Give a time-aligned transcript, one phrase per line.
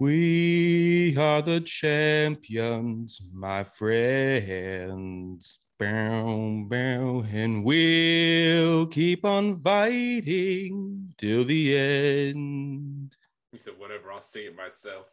[0.00, 5.58] We are the champions, my friends.
[5.76, 13.16] Bow, bow, and we'll keep on fighting till the end.
[13.50, 15.06] He said, whatever, I'll say it myself.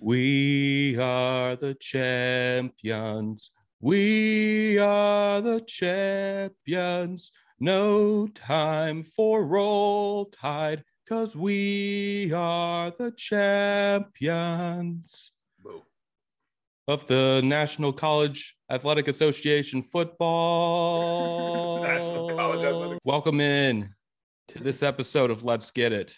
[0.00, 3.52] We are the champions.
[3.80, 7.30] We are the champions.
[7.60, 14.10] No time for roll tide, cause we are the champions
[16.88, 21.04] of the National College Athletic Association football.
[21.86, 23.94] National College Athletic- Welcome in
[24.48, 26.12] to this episode of Let's Get It.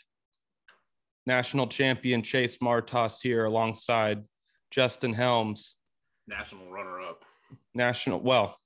[1.27, 4.25] National champion Chase Martos here alongside
[4.71, 5.77] Justin Helms.
[6.27, 7.25] National runner up.
[7.75, 8.57] National, well,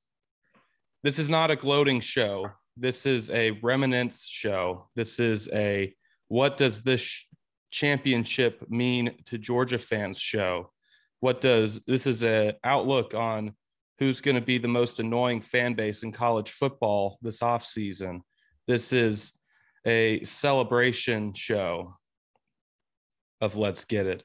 [1.03, 2.49] this is not a gloating show.
[2.77, 4.89] This is a remnants show.
[4.95, 5.93] This is a
[6.33, 7.25] what does this sh-
[7.71, 10.73] championship mean to Georgia fans show?
[11.21, 13.53] What does this is a outlook on
[13.99, 18.23] who's going to be the most annoying fan base in college football this offseason.
[18.67, 19.33] This is
[19.87, 21.99] a celebration show
[23.43, 24.25] of Let's Get It.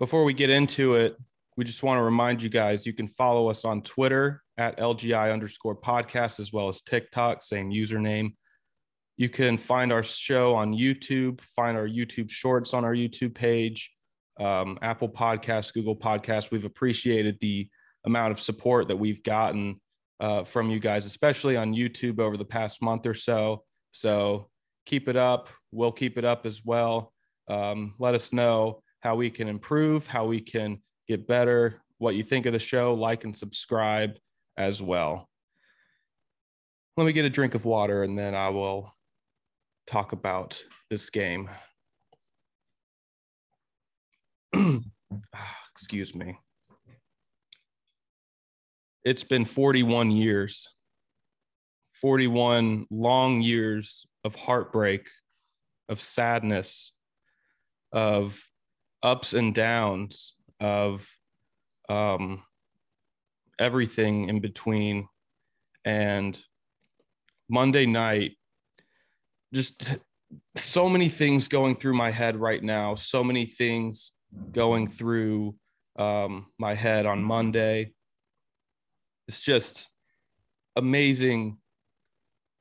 [0.00, 1.16] Before we get into it,
[1.56, 5.32] we just want to remind you guys you can follow us on Twitter at LGI
[5.32, 8.32] underscore podcast as well as TikTok, same username.
[9.16, 13.92] You can find our show on YouTube, find our YouTube shorts on our YouTube page,
[14.38, 16.50] um, Apple Podcasts, Google Podcasts.
[16.50, 17.68] We've appreciated the
[18.04, 19.80] amount of support that we've gotten
[20.20, 23.64] uh, from you guys, especially on YouTube over the past month or so.
[23.90, 24.50] So
[24.84, 25.48] keep it up.
[25.72, 27.12] We'll keep it up as well.
[27.48, 32.22] Um, let us know how we can improve, how we can get better, what you
[32.22, 34.18] think of the show, like and subscribe
[34.58, 35.28] as well.
[36.96, 38.92] Let me get a drink of water and then I will
[39.86, 41.48] talk about this game.
[45.32, 46.36] Ah, Excuse me.
[49.04, 50.74] It's been 41 years,
[51.92, 55.06] 41 long years of heartbreak,
[55.88, 56.90] of sadness,
[57.92, 58.48] of
[59.02, 61.08] ups and downs, of
[61.88, 62.42] um,
[63.60, 65.06] everything in between.
[65.84, 66.36] And
[67.48, 68.32] Monday night,
[69.54, 69.98] just
[70.56, 74.12] so many things going through my head right now, so many things
[74.52, 75.54] going through
[75.96, 77.92] um, my head on Monday.
[79.28, 79.88] It's just
[80.74, 81.58] amazing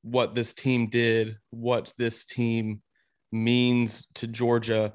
[0.03, 2.81] what this team did, what this team
[3.31, 4.93] means to Georgia.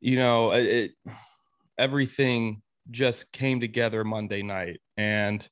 [0.00, 0.92] You know, it,
[1.76, 4.80] everything just came together Monday night.
[4.96, 5.46] And,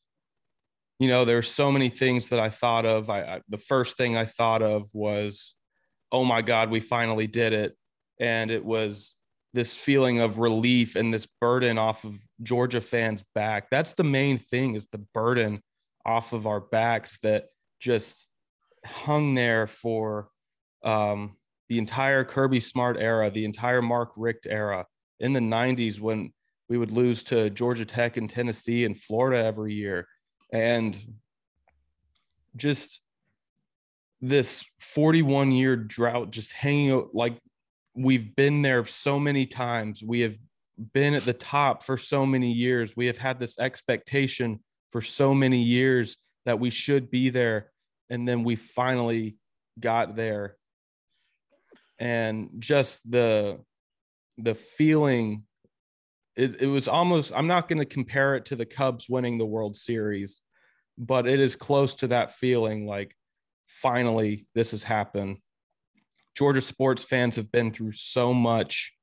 [1.00, 3.10] you know, there's so many things that I thought of.
[3.10, 5.54] I, I the first thing I thought of was,
[6.14, 7.76] oh my God, we finally did it.
[8.20, 9.16] And it was
[9.52, 13.68] this feeling of relief and this burden off of Georgia fans' back.
[13.68, 15.60] That's the main thing is the burden
[16.06, 17.46] off of our backs that
[17.80, 18.28] just
[18.86, 20.28] hung there for
[20.84, 21.36] um,
[21.68, 24.86] the entire Kirby Smart era, the entire Mark Richt era
[25.18, 26.32] in the 90s when
[26.68, 30.06] we would lose to Georgia Tech and Tennessee and Florida every year.
[30.52, 30.96] And
[32.54, 33.00] just
[34.28, 37.36] this 41 year drought just hanging out like
[37.94, 40.02] we've been there so many times.
[40.02, 40.38] We have
[40.94, 42.96] been at the top for so many years.
[42.96, 47.70] We have had this expectation for so many years that we should be there.
[48.08, 49.36] And then we finally
[49.78, 50.56] got there.
[51.98, 53.60] And just the
[54.38, 55.44] the feeling
[56.34, 59.46] it, it was almost i'm not going to compare it to the cubs winning the
[59.46, 60.40] world series
[60.98, 63.14] but it is close to that feeling like
[63.66, 65.38] finally this has happened.
[66.36, 68.94] Georgia sports fans have been through so much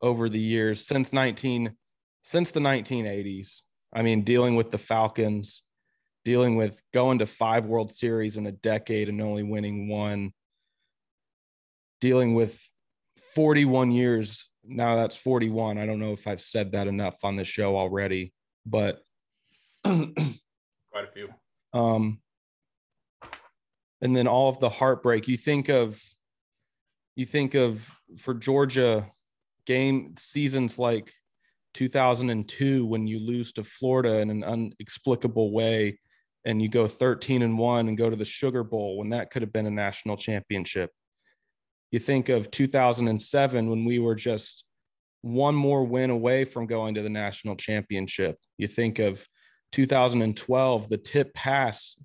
[0.00, 1.74] over the years since 19
[2.22, 5.62] since the 1980s i mean dealing with the falcons
[6.24, 10.32] dealing with going to five world series in a decade and only winning one
[12.00, 12.62] dealing with
[13.34, 14.48] 41 years.
[14.64, 18.34] Now that's 41 i don't know if i've said that enough on the show already
[18.66, 19.00] but
[19.84, 20.04] Quite
[20.94, 21.28] a few.
[21.72, 22.20] um
[24.00, 26.00] and then all of the heartbreak you think of
[27.16, 29.10] you think of for georgia
[29.66, 31.12] game seasons like
[31.74, 35.98] 2002 when you lose to florida in an inexplicable way
[36.44, 39.42] and you go 13 and 1 and go to the sugar bowl when that could
[39.42, 40.90] have been a national championship
[41.90, 44.64] you think of 2007 when we were just
[45.22, 48.38] one more win away from going to the national championship.
[48.56, 49.26] You think of
[49.72, 51.96] 2012, the tip pass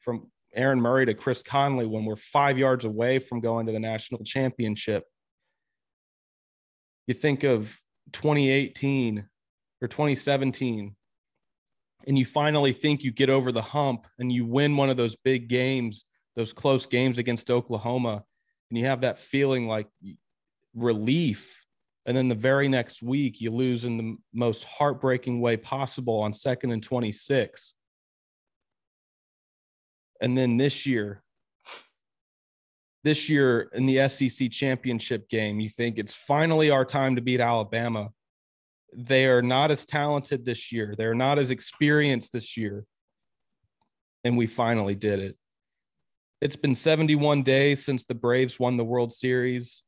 [0.00, 3.80] from Aaron Murray to Chris Conley when we're five yards away from going to the
[3.80, 5.04] national championship.
[7.06, 7.78] You think of
[8.12, 9.26] 2018
[9.80, 10.94] or 2017
[12.06, 15.16] and you finally think you get over the hump and you win one of those
[15.16, 16.04] big games,
[16.34, 18.24] those close games against Oklahoma,
[18.70, 19.86] and you have that feeling like
[20.74, 21.64] relief.
[22.06, 26.32] And then the very next week, you lose in the most heartbreaking way possible on
[26.32, 27.74] second and 26.
[30.22, 31.22] And then this year,
[33.04, 37.40] this year in the SEC championship game, you think it's finally our time to beat
[37.40, 38.10] Alabama
[38.94, 40.94] they are not as talented this year.
[40.96, 42.84] They're not as experienced this year.
[44.24, 45.36] And we finally did it.
[46.40, 49.82] It's been 71 days since the Braves won the World Series,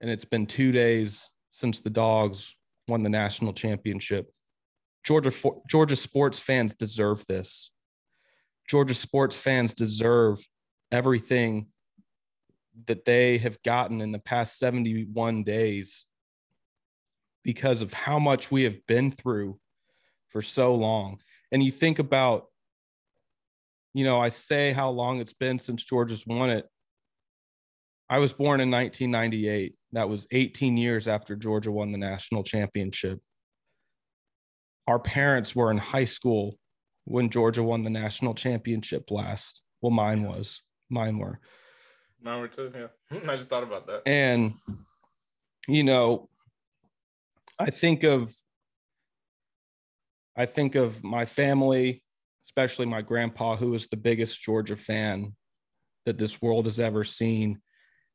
[0.00, 2.54] and it's been two days since the Dogs
[2.88, 4.30] won the national championship.
[5.04, 5.32] Georgia,
[5.68, 7.70] Georgia sports fans deserve this.
[8.70, 10.38] Georgia sports fans deserve
[10.92, 11.66] everything
[12.86, 16.06] that they have gotten in the past 71 days
[17.42, 19.58] because of how much we have been through
[20.28, 21.20] for so long.
[21.50, 22.44] And you think about,
[23.92, 26.68] you know, I say how long it's been since Georgia's won it.
[28.08, 29.74] I was born in 1998.
[29.94, 33.18] That was 18 years after Georgia won the national championship.
[34.86, 36.59] Our parents were in high school
[37.04, 39.62] when Georgia won the national championship last.
[39.80, 40.62] Well, mine was.
[40.88, 41.40] Mine were.
[42.22, 42.72] Mine were too.
[42.74, 43.18] Yeah.
[43.28, 44.02] I just thought about that.
[44.06, 44.52] And,
[45.66, 46.28] you know,
[47.58, 48.32] I think of
[50.36, 52.02] I think of my family,
[52.44, 55.34] especially my grandpa, who was the biggest Georgia fan
[56.06, 57.60] that this world has ever seen.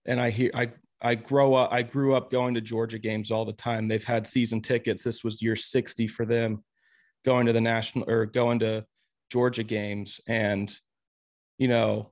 [0.06, 0.72] And I hear I
[1.02, 3.88] I grow up I grew up going to Georgia games all the time.
[3.88, 5.04] They've had season tickets.
[5.04, 6.64] This was year 60 for them
[7.26, 8.86] going to the national or going to
[9.30, 10.22] Georgia games.
[10.28, 10.72] And,
[11.58, 12.12] you know,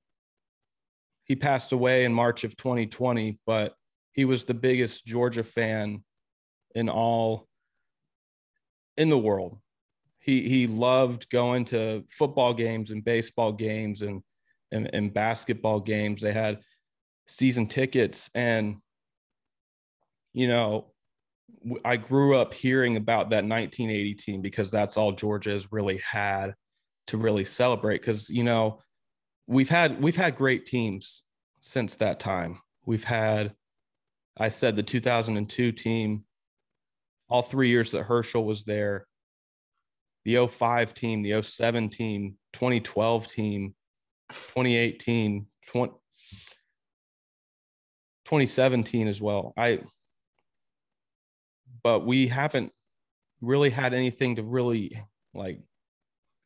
[1.26, 3.76] he passed away in March of 2020, but
[4.12, 6.04] he was the biggest Georgia fan
[6.76, 7.48] in all
[8.98, 9.60] in the world.
[10.20, 14.22] He he loved going to football games and baseball games and
[14.72, 16.22] and, and basketball games.
[16.22, 16.60] They had
[17.28, 18.78] season tickets and
[20.34, 20.93] you know
[21.86, 26.56] I grew up hearing about that 1980 team because that's all Georgia has really had
[27.08, 28.80] to really celebrate because you know
[29.48, 31.24] we've had we've had great teams
[31.62, 32.60] since that time.
[32.86, 33.54] We've had
[34.38, 36.26] I said the 2002 team
[37.30, 39.08] all three years that Herschel was there,
[40.26, 43.76] the 05 team, the 07 team, 2012 team,
[44.30, 45.94] 2018, 20,
[48.26, 49.54] 2017 as well.
[49.58, 49.80] I,
[51.84, 52.72] but we haven't
[53.42, 55.02] really had anything to really
[55.34, 55.60] like,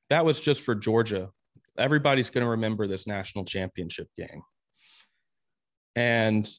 [0.10, 1.30] that was just for Georgia.
[1.78, 4.42] Everybody's going to remember this national championship game.
[5.96, 6.50] And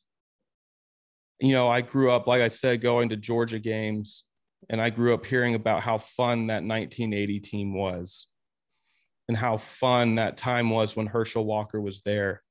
[1.41, 4.25] you know, I grew up, like I said, going to Georgia games,
[4.69, 8.27] and I grew up hearing about how fun that 1980 team was
[9.29, 12.43] and how fun that time was when Herschel Walker was there.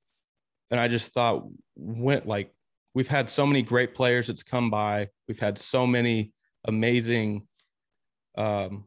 [0.71, 1.43] And I just thought,
[1.75, 2.53] went like,
[2.97, 5.07] we've had so many great players that's come by.
[5.27, 6.33] We've had so many
[6.65, 7.45] amazing,
[8.35, 8.85] um,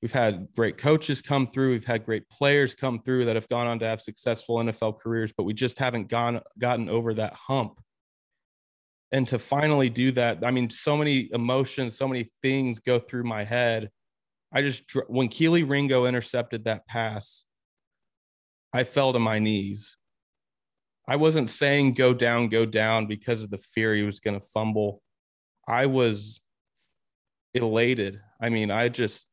[0.00, 1.72] we've had great coaches come through.
[1.72, 5.34] We've had great players come through that have gone on to have successful NFL careers,
[5.36, 7.78] but we just haven't gone gotten over that hump
[9.12, 13.22] and to finally do that i mean so many emotions so many things go through
[13.22, 13.90] my head
[14.50, 17.44] i just when Kelee ringo intercepted that pass
[18.72, 19.98] i fell to my knees
[21.06, 24.46] i wasn't saying go down go down because of the fear he was going to
[24.46, 25.02] fumble.
[25.66, 26.40] I was
[27.54, 28.20] elated.
[28.40, 29.26] I mean i just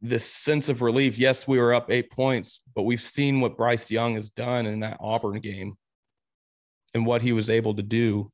[0.00, 3.88] this sense of relief yes we were up eight points but we've seen what bryce
[3.90, 5.76] young has done in that auburn game
[6.94, 8.30] and what he was able to do.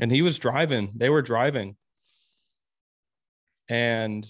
[0.00, 0.92] And he was driving.
[0.96, 1.76] They were driving.
[3.68, 4.26] And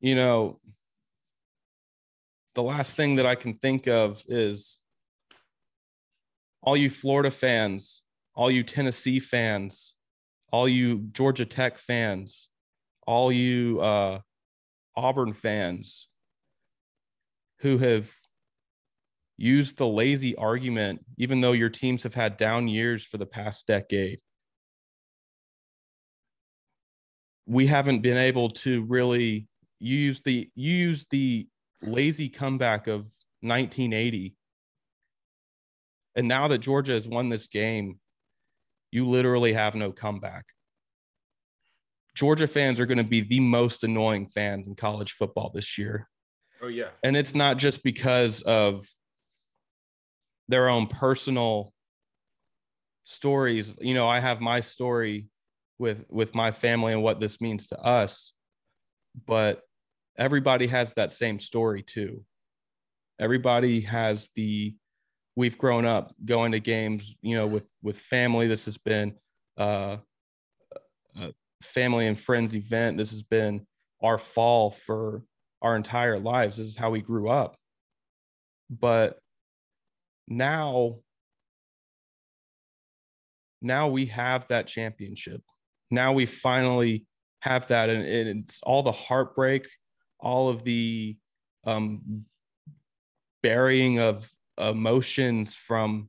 [0.00, 0.60] you know
[2.54, 4.78] the last thing that i can think of is
[6.66, 8.02] all you florida fans
[8.34, 9.94] all you tennessee fans
[10.52, 12.50] all you georgia tech fans
[13.06, 14.18] all you uh,
[14.94, 16.08] auburn fans
[17.60, 18.12] who have
[19.36, 23.66] use the lazy argument, even though your teams have had down years for the past
[23.66, 24.20] decade.
[27.46, 31.46] We haven't been able to really use the use the
[31.82, 33.02] lazy comeback of
[33.40, 34.34] 1980.
[36.16, 38.00] And now that Georgia has won this game,
[38.90, 40.46] you literally have no comeback.
[42.14, 46.08] Georgia fans are going to be the most annoying fans in college football this year.
[46.62, 46.88] Oh yeah.
[47.04, 48.86] And it's not just because of
[50.48, 51.74] their own personal
[53.04, 53.76] stories.
[53.80, 55.28] You know, I have my story
[55.78, 58.32] with with my family and what this means to us
[59.26, 59.62] but
[60.16, 62.24] everybody has that same story too
[63.18, 64.74] everybody has the
[65.36, 68.46] we've grown up going to games you know with with family.
[68.48, 69.14] This has been
[69.58, 69.98] uh,
[71.20, 72.98] a family and friends event.
[72.98, 73.66] This has been
[74.02, 75.22] our fall for
[75.62, 76.56] our entire lives.
[76.56, 77.56] This is how we grew up.
[78.68, 79.18] But
[80.28, 80.96] now
[83.62, 85.42] now we have that championship.
[85.90, 87.06] Now we finally
[87.40, 87.88] have that.
[87.88, 89.66] And it's all the heartbreak
[90.18, 91.16] all of the
[91.64, 92.24] um,
[93.42, 96.08] burying of emotions from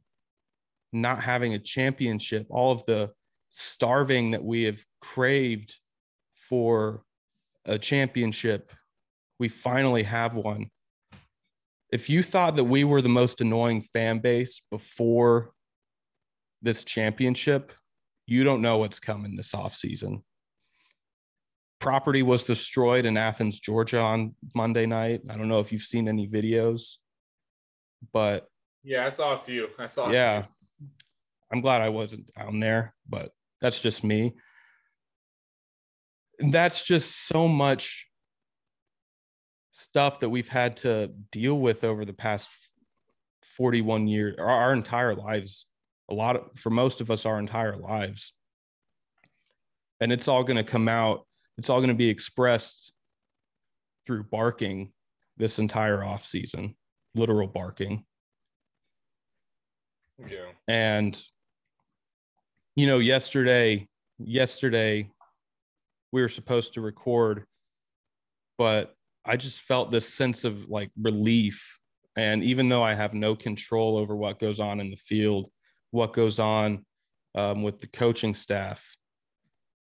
[0.93, 3.09] not having a championship all of the
[3.49, 5.75] starving that we have craved
[6.35, 7.03] for
[7.65, 8.71] a championship
[9.39, 10.69] we finally have one
[11.91, 15.51] if you thought that we were the most annoying fan base before
[16.61, 17.71] this championship,
[18.25, 20.21] you don't know what's coming this offseason.
[21.79, 25.21] Property was destroyed in Athens, Georgia on Monday night.
[25.29, 26.95] I don't know if you've seen any videos,
[28.13, 28.47] but
[28.83, 29.67] yeah, I saw a few.
[29.77, 30.45] I saw yeah.
[31.51, 34.33] I'm glad I wasn't down there, but that's just me.
[36.39, 38.07] That's just so much
[39.71, 42.49] stuff that we've had to deal with over the past
[43.57, 45.65] 41 years, our, our entire lives.
[46.09, 48.33] A lot of, for most of us, our entire lives.
[49.99, 51.25] And it's all going to come out,
[51.57, 52.93] it's all going to be expressed
[54.05, 54.93] through barking
[55.37, 56.75] this entire off season,
[57.17, 58.03] literal barking.
[60.19, 60.51] Yeah.
[60.67, 61.21] And,
[62.75, 65.09] you know, yesterday, yesterday,
[66.11, 67.45] we were supposed to record,
[68.57, 68.95] but
[69.25, 71.79] I just felt this sense of like relief.
[72.15, 75.51] And even though I have no control over what goes on in the field,
[75.91, 76.85] what goes on
[77.35, 78.95] um, with the coaching staff,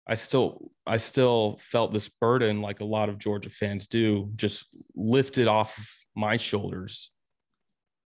[0.07, 4.67] I still I still felt this burden like a lot of Georgia fans do, just
[4.95, 5.85] lifted off of
[6.15, 7.11] my shoulders.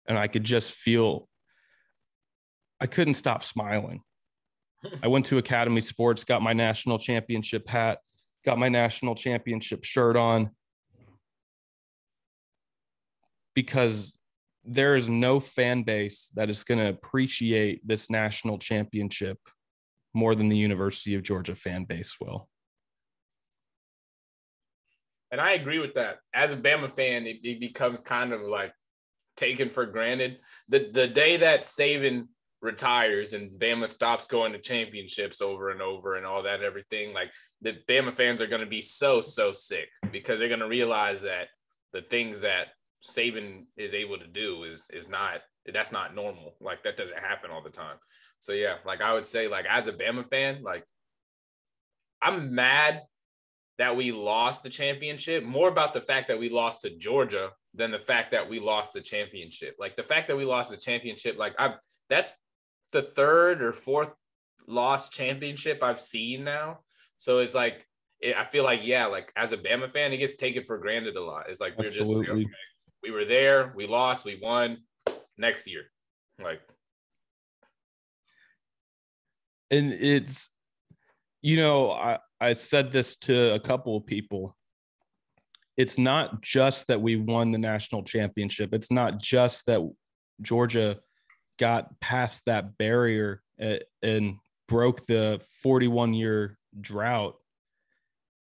[0.09, 1.29] And I could just feel
[2.81, 4.01] I couldn't stop smiling.
[5.03, 7.99] I went to Academy Sports, got my national championship hat,
[8.45, 10.51] got my national championship shirt on
[13.55, 14.19] because
[14.65, 19.39] there is no fan base that is going to appreciate this national championship
[20.15, 22.49] more than the University of Georgia fan base will.
[25.31, 26.19] And I agree with that.
[26.35, 28.73] As a Bama fan, it, it becomes kind of like
[29.37, 30.39] taken for granted.
[30.69, 32.27] The the day that Saban
[32.61, 37.33] retires and Bama stops going to championships over and over and all that everything, like
[37.63, 41.23] the Bama fans are going to be so so sick because they're going to realize
[41.23, 41.49] that
[41.93, 42.69] the things that
[43.09, 45.41] Saban is able to do is is not
[45.73, 46.57] that's not normal.
[46.61, 47.97] Like that doesn't happen all the time.
[48.43, 50.85] So yeah, like I would say, like as a Bama fan, like
[52.21, 53.03] I'm mad
[53.79, 55.45] that we lost the championship.
[55.45, 58.95] More about the fact that we lost to Georgia than the fact that we lost
[58.95, 59.77] the championship.
[59.79, 61.75] Like the fact that we lost the championship, like I'm
[62.11, 62.33] that's
[62.91, 64.11] the third or fourth
[64.67, 66.81] lost championship I've seen now.
[67.19, 67.87] So it's like
[68.19, 71.15] it, I feel like yeah, like as a Bama fan, it gets taken for granted
[71.15, 71.49] a lot.
[71.49, 72.25] It's like we're Absolutely.
[72.25, 72.51] just like, okay,
[73.05, 74.79] we were there, we lost, we won
[75.39, 75.85] next year.
[76.43, 76.61] Like
[79.73, 80.49] and it's
[81.43, 84.57] you know, I I said this to a couple of people.
[85.77, 88.73] It's not just that we won the national championship.
[88.73, 89.81] It's not just that
[90.41, 91.01] Georgia
[91.59, 94.37] got past that barrier uh, and
[94.69, 97.37] broke the 41 year drought.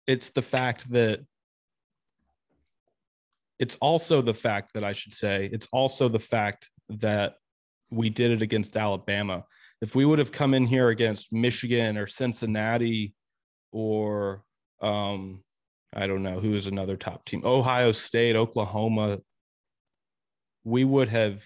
[0.07, 1.21] It's the fact that
[3.59, 7.35] it's also the fact that I should say, it's also the fact that
[7.91, 9.45] we did it against Alabama.
[9.81, 13.13] If we would have come in here against Michigan or Cincinnati
[13.71, 14.43] or
[14.81, 15.43] um,
[15.93, 19.19] I don't know who is another top team, Ohio State, Oklahoma,
[20.63, 21.43] we would have,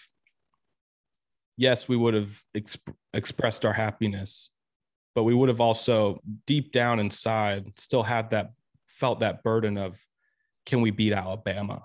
[1.57, 4.51] yes, we would have exp- expressed our happiness,
[5.15, 8.51] but we would have also deep down inside still had that,
[8.87, 9.99] felt that burden of,
[10.65, 11.83] can we beat Alabama?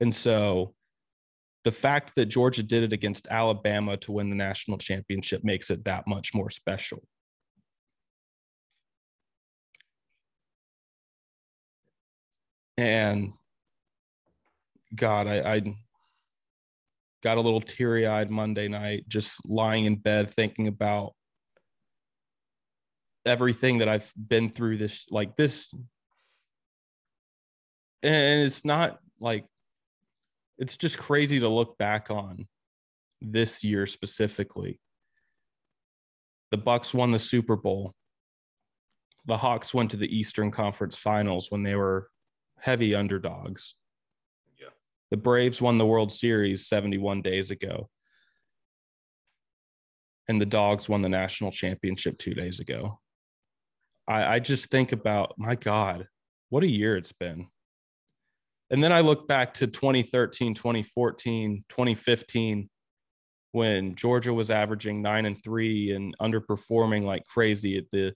[0.00, 0.74] And so
[1.64, 5.84] the fact that Georgia did it against Alabama to win the national championship makes it
[5.84, 7.02] that much more special.
[12.76, 13.32] And
[14.94, 15.76] God, I, I
[17.22, 21.12] got a little teary eyed Monday night, just lying in bed thinking about
[23.24, 25.72] everything that I've been through this, like this.
[28.02, 29.44] And it's not like
[30.58, 32.46] it's just crazy to look back on
[33.20, 34.80] this year specifically.
[36.50, 37.94] The Bucks won the Super Bowl.
[39.24, 42.08] the Hawks went to the Eastern Conference Finals when they were
[42.58, 43.74] heavy underdogs.
[44.60, 44.68] Yeah.
[45.10, 47.88] The Braves won the World Series 71 days ago.
[50.28, 53.00] And the Dogs won the national championship two days ago.
[54.08, 56.08] I, I just think about, my God,
[56.48, 57.46] what a year it's been.
[58.72, 62.70] And then I look back to 2013, 2014, 2015,
[63.52, 68.14] when Georgia was averaging nine and three and underperforming like crazy at the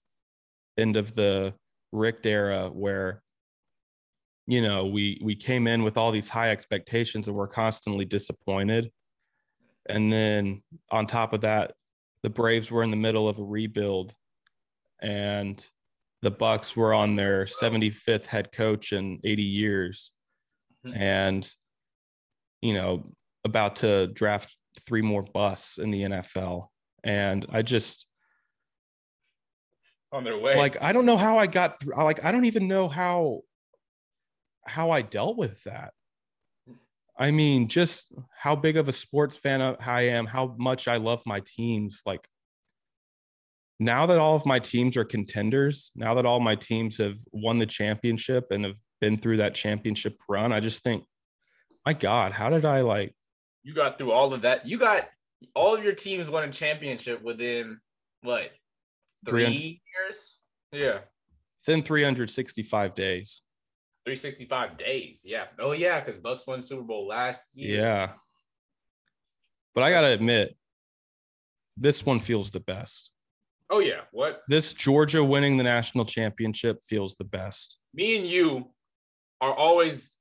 [0.79, 1.53] end of the
[1.93, 3.23] Richt era, where
[4.47, 8.91] you know we we came in with all these high expectations and we're constantly disappointed.
[9.91, 11.75] And then on top of that,
[12.23, 14.15] the Braves were in the middle of a rebuild,
[15.03, 15.65] and
[16.23, 20.13] the Bucks were on their 75th head coach in 80 years
[20.87, 20.97] Mhm.
[20.99, 21.51] and
[22.63, 23.05] you know
[23.45, 26.69] about to draft three more busts in the NFL
[27.05, 28.07] and I just
[30.13, 30.57] On their way.
[30.57, 33.43] like I don't know how I got through like I don't even know how
[34.67, 35.93] how I dealt with that
[37.19, 41.23] I mean just how big of a sports fan I am how much I love
[41.27, 42.27] my teams like
[43.79, 47.59] now that all of my teams are contenders now that all my teams have won
[47.59, 51.05] the championship and have been through that championship run I just think
[51.85, 53.15] my god how did I like
[53.67, 54.65] you got through all of that.
[54.65, 55.07] You got
[55.55, 57.81] all of your teams won a championship within
[58.23, 58.51] what
[59.27, 60.39] Three years?
[60.71, 61.01] Yeah.
[61.67, 63.43] within 365 days
[64.05, 65.23] 365 days.
[65.27, 65.47] Yeah.
[65.59, 67.81] Oh yeah, because Bucks won Super Bowl last year.
[67.81, 68.11] Yeah.
[69.75, 70.57] But I got to admit,
[71.77, 73.11] this one feels the best.
[73.69, 74.03] Oh yeah.
[74.13, 77.79] What This Georgia winning the national championship feels the best.
[77.93, 78.71] me and you
[79.41, 80.15] are always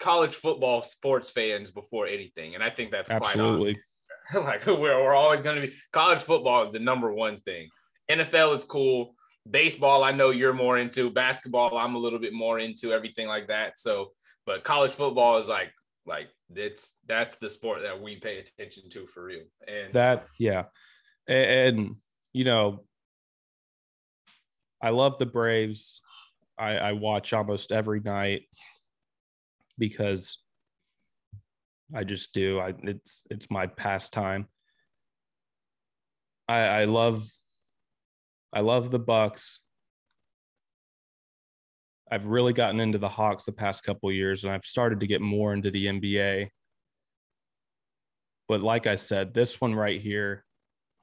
[0.00, 2.54] college football sports fans before anything.
[2.54, 3.78] And I think that's Absolutely.
[4.34, 7.68] like we're, we're always going to be college football is the number one thing.
[8.10, 9.14] NFL is cool.
[9.50, 11.10] Baseball, I know you're more into.
[11.10, 13.78] Basketball, I'm a little bit more into everything like that.
[13.78, 14.12] So,
[14.44, 15.72] but college football is like
[16.06, 19.42] like it's that's the sport that we pay attention to for real.
[19.66, 20.64] And That, yeah.
[21.28, 21.96] And, and,
[22.32, 22.84] you know,
[24.82, 26.00] I love the Braves.
[26.58, 28.42] I, I watch almost every night
[29.78, 30.38] because
[31.94, 32.58] I just do.
[32.58, 34.48] I it's it's my pastime.
[36.48, 37.28] I I love
[38.52, 39.60] I love the Bucks.
[42.10, 45.20] I've really gotten into the Hawks the past couple years and I've started to get
[45.20, 46.48] more into the NBA.
[48.48, 50.44] But like I said, this one right here,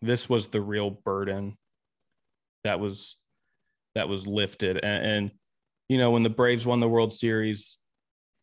[0.02, 1.58] this was the real burden
[2.64, 3.18] that was
[3.94, 5.32] that was lifted and, and
[5.90, 7.78] you know when the braves won the world series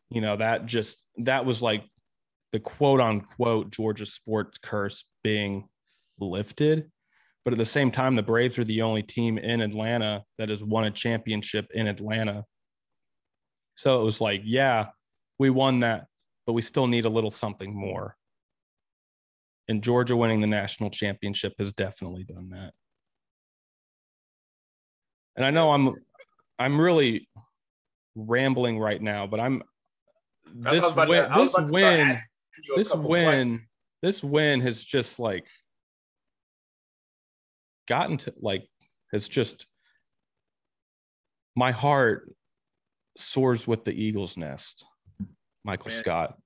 [0.09, 1.83] you know that just that was like
[2.51, 5.67] the quote unquote georgia sports curse being
[6.19, 6.89] lifted.
[7.43, 10.63] But at the same time the braves are the only team in atlanta that has
[10.63, 12.45] won a championship in atlanta.
[13.75, 14.87] So it was like yeah
[15.39, 16.05] we won that
[16.45, 18.15] but we still need a little something more.
[19.67, 22.71] And georgia winning the national championship has definitely done that.
[25.35, 25.95] And I know I'm
[26.59, 27.27] I'm really
[28.15, 29.63] rambling right now, but I'm
[30.53, 32.93] this what I was about to- win this to start win asking you a this
[32.95, 33.67] win
[34.01, 35.47] this win has just like
[37.87, 38.67] gotten to like
[39.11, 39.65] has just
[41.55, 42.31] my heart
[43.17, 44.85] soars with the eagle's nest
[45.63, 45.97] michael Man.
[45.97, 46.37] scott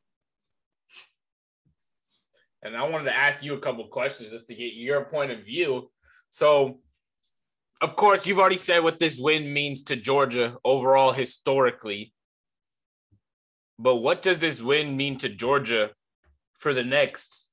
[2.63, 5.45] and I wanted to ask you a couple questions just to get your point of
[5.45, 5.89] view.
[6.31, 6.79] So,
[7.81, 12.13] of course, you've already said what this win means to Georgia overall historically.
[13.79, 15.91] But what does this win mean to Georgia
[16.57, 17.47] for the next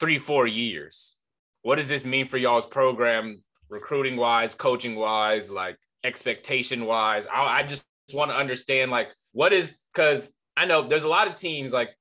[0.00, 1.16] three, four years?
[1.62, 7.26] What does this mean for y'all's program, recruiting wise, coaching wise, like expectation wise?
[7.26, 11.28] I, I just want to understand, like, what is because I know there's a lot
[11.28, 11.94] of teams like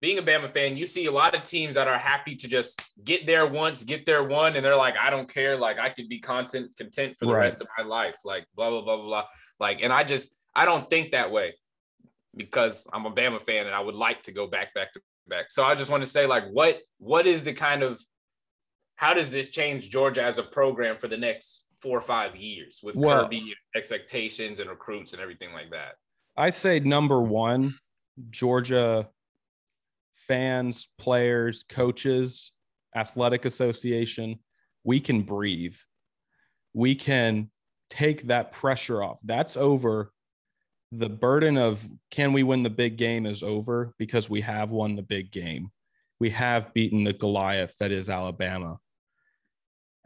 [0.00, 2.80] being a Bama fan, you see a lot of teams that are happy to just
[3.04, 5.56] get there once, get there one, and they're like, I don't care.
[5.56, 7.40] Like I could be content content for the Right.
[7.40, 8.16] rest of my life.
[8.24, 9.24] Like blah blah blah blah blah.
[9.58, 11.54] Like, and I just I don't think that way
[12.36, 15.50] because I'm a Bama fan and I would like to go back back to back.
[15.50, 18.00] So I just want to say, like, what what is the kind of
[18.96, 22.80] how does this change Georgia as a program for the next four or five years
[22.82, 25.94] with Well- Kirby expectations and recruits and everything like that?
[26.36, 27.72] I say number one,
[28.30, 29.08] Georgia
[30.28, 32.52] fans, players, coaches,
[32.94, 34.38] athletic association,
[34.84, 35.76] we can breathe.
[36.74, 37.50] We can
[37.90, 39.18] take that pressure off.
[39.24, 40.12] That's over.
[40.92, 44.94] The burden of can we win the big game is over because we have won
[44.94, 45.70] the big game.
[46.20, 48.78] We have beaten the Goliath that is Alabama.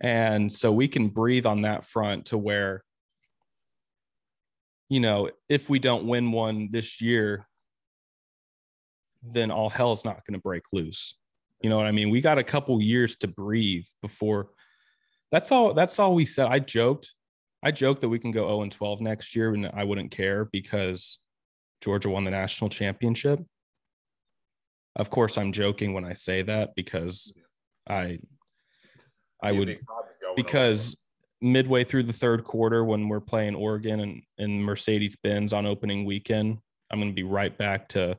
[0.01, 2.85] And so we can breathe on that front to where,
[4.89, 7.47] you know, if we don't win one this year,
[9.23, 11.17] then all hell's not going to break loose.
[11.61, 12.11] You know what I mean?
[12.11, 14.51] We got a couple years to breathe before.
[15.31, 15.75] That's all.
[15.75, 16.49] That's all we said.
[16.49, 17.15] I joked.
[17.63, 20.47] I joked that we can go 0 and 12 next year, and I wouldn't care
[20.47, 21.21] because
[21.81, 23.41] Georgia won the national championship.
[24.97, 27.33] Of course, I'm joking when I say that because
[27.89, 28.19] I
[29.43, 29.79] I would
[30.37, 30.97] because
[31.41, 36.05] midway through the third quarter when we're playing Oregon and, and Mercedes Benz on opening
[36.05, 36.59] weekend,
[36.91, 38.17] I'm going to be right back to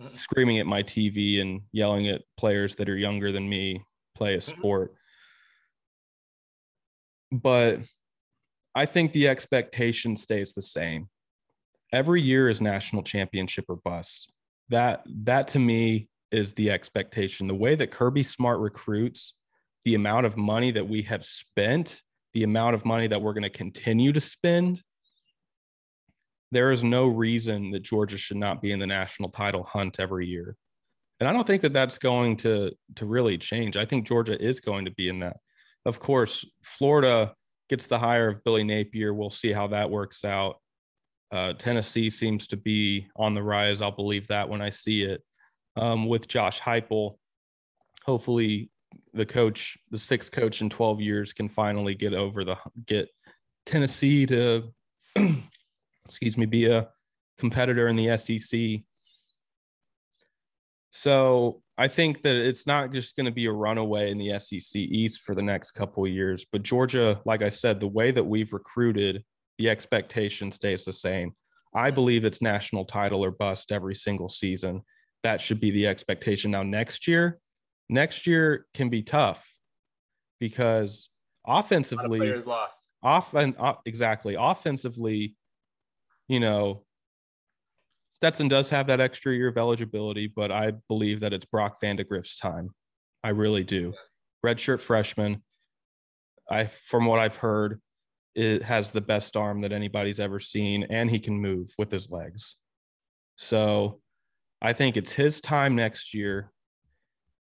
[0.00, 0.14] mm-hmm.
[0.14, 3.82] screaming at my TV and yelling at players that are younger than me
[4.16, 4.58] play a mm-hmm.
[4.58, 4.94] sport.
[7.32, 7.80] But
[8.74, 11.08] I think the expectation stays the same.
[11.92, 14.30] Every year is national championship or bust.
[14.68, 17.46] That that to me is the expectation.
[17.46, 19.34] The way that Kirby Smart recruits,
[19.84, 22.02] the amount of money that we have spent,
[22.34, 24.82] the amount of money that we're going to continue to spend,
[26.52, 30.26] there is no reason that Georgia should not be in the national title hunt every
[30.26, 30.56] year.
[31.18, 33.76] And I don't think that that's going to to really change.
[33.76, 35.38] I think Georgia is going to be in that.
[35.84, 37.34] Of course, Florida
[37.68, 39.14] gets the hire of Billy Napier.
[39.14, 40.60] We'll see how that works out.
[41.32, 43.82] Uh, Tennessee seems to be on the rise.
[43.82, 45.22] I'll believe that when I see it.
[45.76, 47.18] Um, with Josh Heupel,
[48.04, 48.70] hopefully
[49.12, 52.56] the coach, the sixth coach in 12 years, can finally get over the
[52.86, 53.08] get
[53.66, 54.72] Tennessee to,
[56.08, 56.88] excuse me, be a
[57.38, 58.82] competitor in the SEC.
[60.90, 64.80] So I think that it's not just going to be a runaway in the SEC
[64.80, 66.46] East for the next couple of years.
[66.50, 69.22] But Georgia, like I said, the way that we've recruited
[69.58, 71.34] the expectation stays the same.
[71.74, 74.82] I believe it's national title or bust every single season.
[75.22, 76.50] That should be the expectation.
[76.50, 77.38] Now, next year,
[77.88, 79.46] next year can be tough
[80.40, 81.10] because
[81.46, 82.90] offensively, players lost.
[83.02, 84.36] Offen, uh, exactly.
[84.38, 85.34] Offensively,
[86.28, 86.84] you know,
[88.10, 92.38] Stetson does have that extra year of eligibility, but I believe that it's Brock Vandagriff's
[92.38, 92.70] time.
[93.22, 93.92] I really do.
[94.44, 95.42] Redshirt freshman.
[96.50, 97.80] I, from what I've heard,
[98.34, 102.10] it has the best arm that anybody's ever seen, and he can move with his
[102.10, 102.56] legs.
[103.36, 104.00] So
[104.62, 106.52] I think it's his time next year.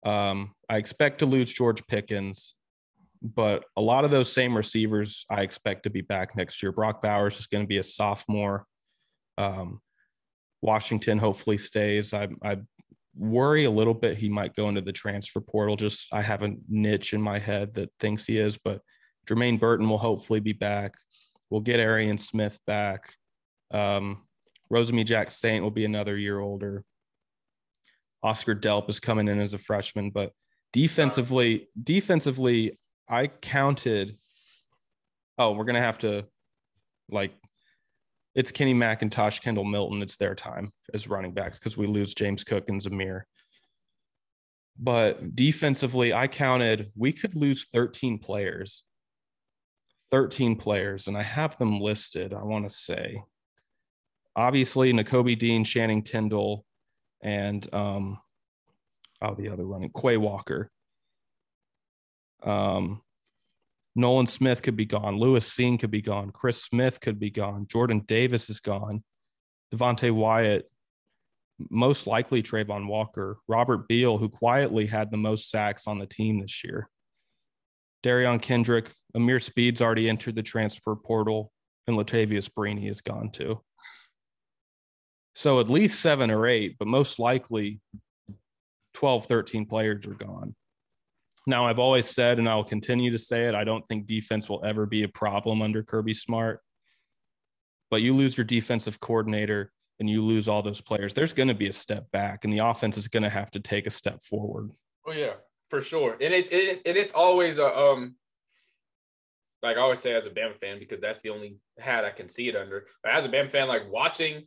[0.05, 2.55] Um, I expect to lose George Pickens,
[3.23, 6.73] but a lot of those same receivers I expect to be back next year.
[6.73, 8.65] Brock Bowers is going to be a sophomore.
[9.37, 9.81] Um,
[10.61, 12.13] Washington hopefully stays.
[12.13, 12.57] I, I
[13.15, 15.77] worry a little bit he might go into the transfer portal.
[15.77, 18.81] Just I have a niche in my head that thinks he is, but
[19.27, 20.95] Jermaine Burton will hopefully be back.
[21.49, 23.13] We'll get Arian Smith back.
[23.71, 24.23] Um,
[25.05, 26.83] Jack Saint will be another year older.
[28.21, 30.31] Oscar Delp is coming in as a freshman, but
[30.71, 34.17] defensively, defensively, I counted.
[35.37, 36.25] Oh, we're gonna have to
[37.09, 37.33] like
[38.35, 40.01] it's Kenny McIntosh, Kendall Milton.
[40.01, 43.23] It's their time as running backs because we lose James Cook and Zamir.
[44.79, 48.83] But defensively, I counted we could lose 13 players
[50.13, 53.23] 13 players, and I have them listed, I want to say.
[54.35, 56.65] Obviously, Nakobe Dean, Channing Tindall,
[57.23, 58.19] and um,
[59.23, 60.69] oh, the other running, Quay Walker.
[62.43, 63.01] Um,
[63.95, 65.17] Nolan Smith could be gone.
[65.17, 66.31] Lewis Cine could be gone.
[66.31, 67.67] Chris Smith could be gone.
[67.67, 69.03] Jordan Davis is gone.
[69.73, 70.69] Devonte Wyatt,
[71.69, 73.37] most likely Travon Walker.
[73.47, 76.89] Robert Beal, who quietly had the most sacks on the team this year.
[78.03, 81.51] Derion Kendrick, Ameer Speed's already entered the transfer portal,
[81.87, 83.61] and Latavious Brini is gone too.
[85.35, 87.79] So at least seven or eight, but most likely
[88.93, 90.55] 12, 13 players are gone.
[91.45, 94.63] Now, I've always said, and I'll continue to say it, I don't think defense will
[94.63, 96.61] ever be a problem under Kirby Smart.
[97.91, 101.53] But you lose your defensive coordinator and you lose all those players, there's going to
[101.53, 104.21] be a step back, and the offense is going to have to take a step
[104.21, 104.71] forward.
[105.05, 105.33] Oh, yeah
[105.73, 106.15] for sure.
[106.21, 108.13] And it's it's and it's always a um
[109.63, 112.29] like I always say as a Bama fan because that's the only hat I can
[112.29, 112.85] see it under.
[113.01, 114.43] But as a Bama fan, like watching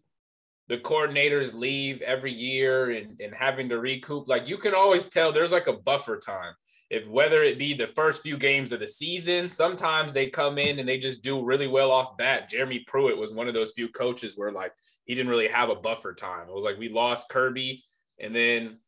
[0.68, 5.32] the coordinators leave every year and, and having to recoup, like you can always tell
[5.32, 6.54] there's like a buffer time.
[6.88, 10.78] If whether it be the first few games of the season, sometimes they come in
[10.78, 12.48] and they just do really well off bat.
[12.48, 14.72] Jeremy Pruitt was one of those few coaches where like
[15.04, 16.48] he didn't really have a buffer time.
[16.48, 17.84] It was like we lost Kirby
[18.20, 18.78] and then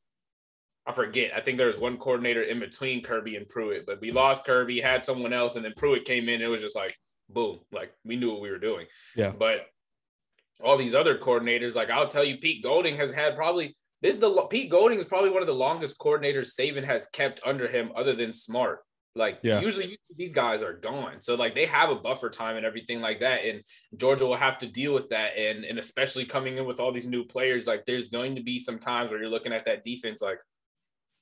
[0.87, 1.33] I forget.
[1.37, 4.81] I think there was one coordinator in between Kirby and Pruitt, but we lost Kirby,
[4.81, 6.41] had someone else, and then Pruitt came in.
[6.41, 6.97] It was just like
[7.29, 8.87] boom, like we knew what we were doing.
[9.15, 9.33] Yeah.
[9.39, 9.67] But
[10.63, 14.21] all these other coordinators, like I'll tell you, Pete Golding has had probably this is
[14.21, 17.91] the Pete Golding is probably one of the longest coordinators Saban has kept under him,
[17.97, 18.81] other than Smart.
[19.15, 19.61] Like yeah.
[19.61, 21.21] usually these guys are gone.
[21.21, 23.45] So like they have a buffer time and everything like that.
[23.45, 23.63] And
[23.97, 25.37] Georgia will have to deal with that.
[25.37, 28.59] And and especially coming in with all these new players, like there's going to be
[28.59, 30.39] some times where you're looking at that defense like,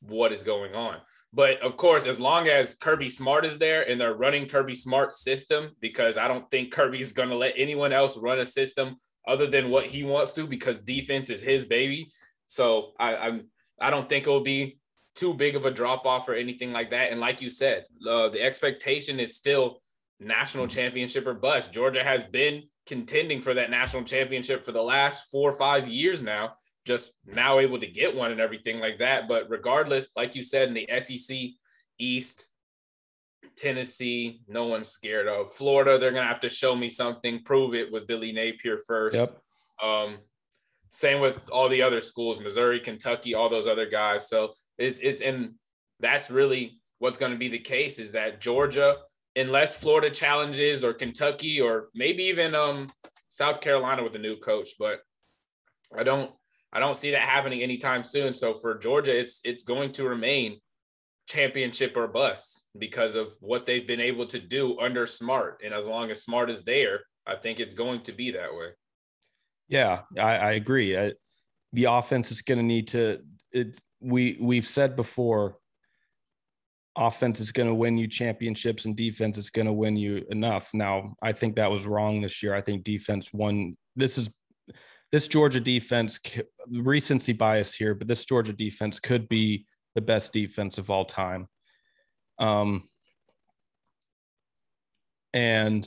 [0.00, 0.98] what is going on?
[1.32, 5.12] But of course, as long as Kirby Smart is there and they're running Kirby Smart
[5.12, 9.46] system, because I don't think Kirby's going to let anyone else run a system other
[9.46, 12.10] than what he wants to, because defense is his baby.
[12.46, 13.46] So I, I'm
[13.80, 14.78] I don't think it will be
[15.14, 17.10] too big of a drop off or anything like that.
[17.10, 19.82] And like you said, uh, the expectation is still
[20.20, 21.72] national championship or bust.
[21.72, 26.22] Georgia has been contending for that national championship for the last four or five years
[26.22, 26.52] now,
[26.86, 29.26] just now able to get one and everything like that.
[29.28, 31.36] But regardless, like you said, in the SEC
[31.98, 32.48] East,
[33.56, 35.52] Tennessee, no one's scared of.
[35.52, 39.16] Florida, they're gonna have to show me something, prove it with Billy Napier first.
[39.16, 39.40] Yep.
[39.82, 40.18] Um,
[40.88, 44.28] same with all the other schools, Missouri, Kentucky, all those other guys.
[44.28, 45.54] So it's, it's and
[46.00, 48.96] that's really what's going to be the case is that Georgia,
[49.34, 52.90] unless Florida challenges or Kentucky or maybe even um
[53.28, 55.00] South Carolina with a new coach, but
[55.96, 56.30] I don't
[56.72, 58.34] I don't see that happening anytime soon.
[58.34, 60.60] So for Georgia, it's it's going to remain
[61.26, 65.60] championship or bust because of what they've been able to do under Smart.
[65.64, 68.70] And as long as Smart is there, I think it's going to be that way.
[69.68, 70.96] Yeah, I, I agree.
[70.96, 71.12] I,
[71.72, 73.20] the offense is going to need to.
[73.52, 75.58] It, we we've said before.
[76.98, 80.70] Offense is going to win you championships, and defense is going to win you enough.
[80.72, 82.54] Now, I think that was wrong this year.
[82.54, 83.76] I think defense won.
[83.96, 84.30] This is
[85.12, 86.18] this Georgia defense.
[86.70, 91.48] Recency bias here, but this Georgia defense could be the best defense of all time.
[92.38, 92.88] Um,
[95.36, 95.86] and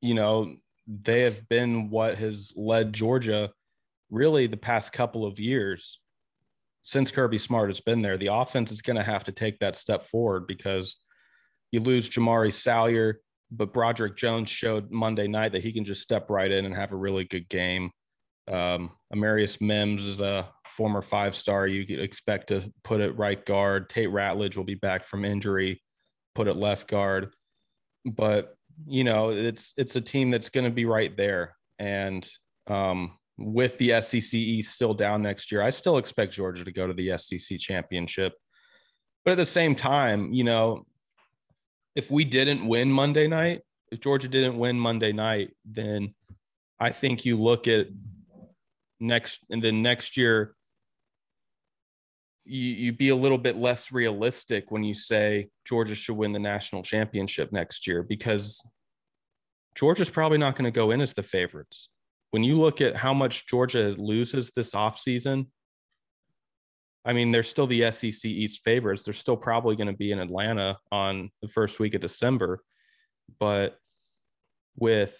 [0.00, 0.56] you know
[0.90, 3.52] they have been what has led Georgia
[4.10, 6.00] really the past couple of years
[6.82, 8.18] since Kirby Smart has been there.
[8.18, 10.96] The offense is going to have to take that step forward because
[11.70, 13.20] you lose Jamaree Salyer,
[13.52, 16.92] but Broderick Jones showed Monday night that he can just step right in and have
[16.92, 17.90] a really good game.
[18.50, 21.68] Um, Amarius Mims is a former five star.
[21.68, 23.88] You could expect to put it right guard.
[23.88, 25.80] Tate Ratledge will be back from injury,
[26.34, 27.32] put it left guard.
[28.04, 31.56] But you know, it's it's a team that's going to be right there.
[31.78, 32.28] And
[32.66, 36.86] um, with the SEC East still down next year, I still expect Georgia to go
[36.86, 38.34] to the SEC championship.
[39.24, 40.86] But at the same time, you know,
[41.94, 46.14] if we didn't win Monday night, if Georgia didn't win Monday night, then
[46.78, 47.88] I think you look at
[49.00, 50.54] next and then next year
[52.44, 56.38] you you be a little bit less realistic when you say Georgia should win the
[56.38, 58.62] national championship next year because
[59.74, 61.88] Georgia's probably not going to go in as the favorites.
[62.32, 65.46] When you look at how much Georgia loses this offseason,
[67.04, 69.04] I mean, they're still the SEC East favorites.
[69.04, 72.60] They're still probably going to be in Atlanta on the first week of December.
[73.38, 73.76] But
[74.76, 75.18] with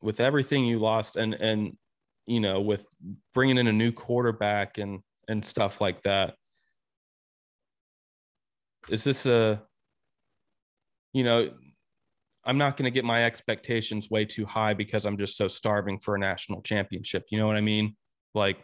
[0.00, 1.76] with everything you lost and and
[2.26, 2.86] you know with
[3.34, 6.34] bringing in a new quarterback and and stuff like that.
[8.88, 9.62] Is this a
[11.12, 11.50] you know
[12.44, 15.98] i'm not going to get my expectations way too high because i'm just so starving
[15.98, 17.96] for a national championship you know what i mean?
[18.34, 18.58] Like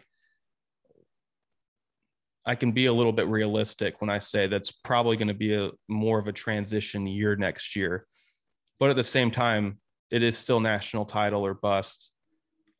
[2.45, 5.55] i can be a little bit realistic when i say that's probably going to be
[5.55, 8.05] a more of a transition year next year.
[8.79, 9.79] But at the same time
[10.11, 12.11] it is still national title or bust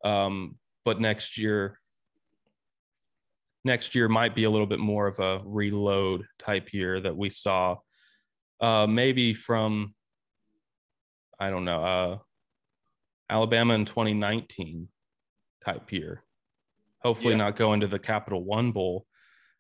[0.04, 1.80] um, but next year
[3.66, 7.30] next year might be a little bit more of a reload type year that we
[7.30, 7.76] saw
[8.62, 9.94] uh, maybe from
[11.40, 12.18] i don't know uh,
[13.30, 14.88] alabama in 2019
[15.66, 16.24] type year.
[17.02, 17.38] Hopefully yeah.
[17.38, 19.06] not going to the capital one bowl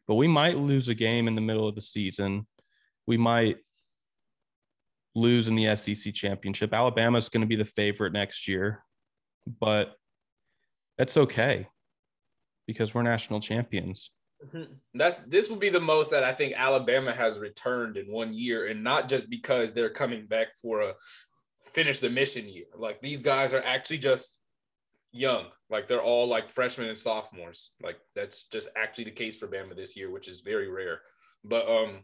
[0.07, 2.45] but we might lose a game in the middle of the season.
[3.07, 3.57] We might
[5.15, 6.75] lose in the sec championship.
[6.75, 8.83] Alabama's going to be the favorite next year
[9.59, 9.93] but
[10.97, 11.67] that's okay
[12.67, 14.11] because we're national champions.
[14.45, 14.73] Mm-hmm.
[14.93, 18.67] That's this will be the most that I think Alabama has returned in one year,
[18.67, 20.93] and not just because they're coming back for a
[21.73, 22.65] finish the mission year.
[22.77, 24.39] Like these guys are actually just
[25.11, 25.45] young.
[25.69, 27.71] Like they're all like freshmen and sophomores.
[27.81, 31.01] Like that's just actually the case for Bama this year, which is very rare.
[31.43, 31.99] But um,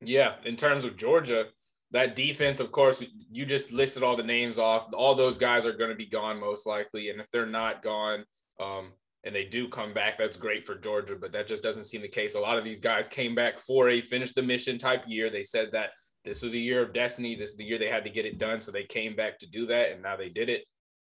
[0.00, 1.46] yeah, in terms of Georgia,
[1.92, 4.86] that defense, of course, you just listed all the names off.
[4.94, 8.24] All those guys are going to be gone most likely, and if they're not gone,
[8.60, 8.92] um,
[9.24, 11.16] and they do come back, that's great for Georgia.
[11.16, 12.34] But that just doesn't seem the case.
[12.34, 15.30] A lot of these guys came back for a finish the mission type year.
[15.30, 15.90] They said that
[16.24, 17.34] this was a year of destiny.
[17.34, 19.50] This is the year they had to get it done, so they came back to
[19.50, 20.64] do that, and now they did it.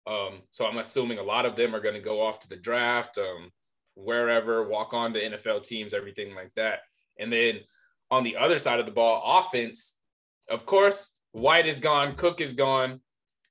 [0.07, 2.57] Um, so I'm assuming a lot of them are going to go off to the
[2.57, 3.50] draft, um,
[3.94, 6.81] wherever, walk on to NFL teams, everything like that.
[7.18, 7.61] And then
[8.11, 9.98] on the other side of the ball, offense,
[10.50, 13.00] of course, White is gone, Cook is gone.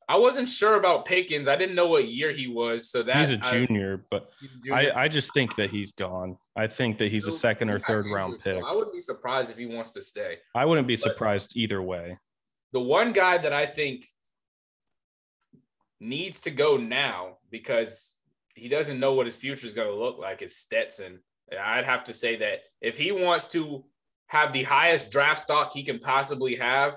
[0.10, 1.48] I wasn't sure about Pickens.
[1.48, 2.90] I didn't know what year he was.
[2.90, 4.32] So that he's a junior, I, but
[4.72, 6.38] I, I just think that he's gone.
[6.56, 8.62] I think that he's a second or third round pick.
[8.62, 10.38] So I wouldn't be surprised if he wants to stay.
[10.56, 12.18] I wouldn't be but surprised either way.
[12.74, 14.06] The one guy that I think
[16.00, 18.16] needs to go now because
[18.56, 21.20] he doesn't know what his future is going to look like is Stetson.
[21.60, 23.84] I'd have to say that if he wants to
[24.28, 26.96] have the highest draft stock he can possibly have,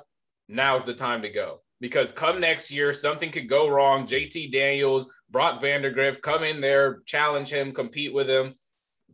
[0.48, 1.60] now's the time to go.
[1.80, 4.06] Because come next year, something could go wrong.
[4.06, 8.54] JT Daniels, Brock Vandagriff come in there, challenge him, compete with him,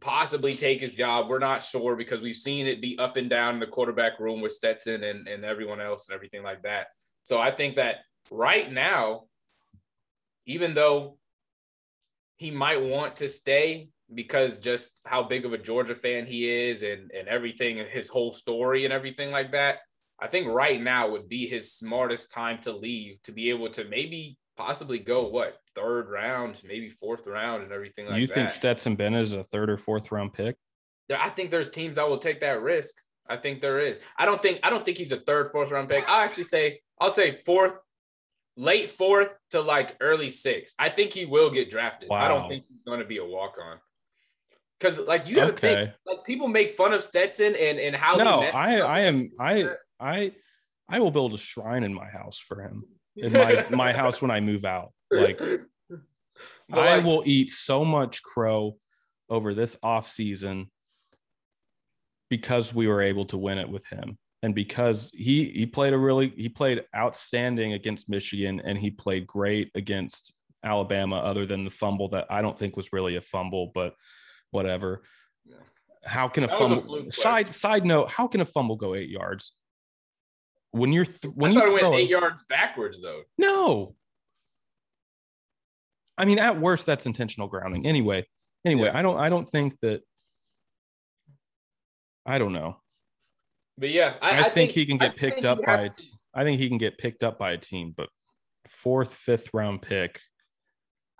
[0.00, 1.28] possibly take his job.
[1.28, 4.40] We're not sure because we've seen it be up and down in the quarterback room
[4.40, 6.88] with Stetson and, and everyone else and everything like that.
[7.24, 7.96] So I think that
[8.30, 9.24] right now,
[10.46, 11.18] even though
[12.36, 16.82] he might want to stay, because just how big of a Georgia fan he is
[16.82, 19.78] and, and everything and his whole story and everything like that.
[20.22, 23.84] I think right now would be his smartest time to leave to be able to
[23.84, 28.30] maybe possibly go what third round, maybe fourth round and everything like you that.
[28.30, 30.56] You think Stetson Bennett is a third or fourth round pick?
[31.08, 32.94] Yeah, I think there's teams that will take that risk.
[33.28, 34.00] I think there is.
[34.16, 36.08] I don't think I don't think he's a third, fourth round pick.
[36.08, 37.80] I'll actually say I'll say fourth,
[38.56, 40.76] late fourth to like early sixth.
[40.78, 42.10] I think he will get drafted.
[42.10, 42.18] Wow.
[42.18, 43.78] I don't think he's going to be a walk on.
[44.78, 45.74] Because like you gotta okay.
[45.74, 49.70] think like people make fun of Stetson and and how no I I am I
[50.02, 50.32] I
[50.88, 52.84] I will build a shrine in my house for him
[53.16, 55.40] in my my house when I move out like
[56.72, 58.76] I will eat so much crow
[59.30, 60.70] over this off season
[62.28, 65.98] because we were able to win it with him and because he he played a
[65.98, 70.34] really he played outstanding against Michigan and he played great against
[70.64, 73.94] Alabama other than the fumble that I don't think was really a fumble but
[74.50, 75.02] whatever.
[75.44, 75.56] Yeah.
[76.04, 77.06] How can a that fumble?
[77.06, 79.52] A side side note: How can a fumble go eight yards?
[80.72, 83.22] When you're th- when I you throw eight yards backwards though.
[83.38, 83.94] No.
[86.18, 87.86] I mean, at worst, that's intentional grounding.
[87.86, 88.26] Anyway,
[88.64, 88.98] anyway, yeah.
[88.98, 90.02] I don't I don't think that.
[92.24, 92.76] I don't know.
[93.78, 95.90] But yeah, I, I, I think, think, he can get picked up by.
[96.34, 98.08] I think he can get picked up by a team, but
[98.66, 100.20] fourth, fifth round pick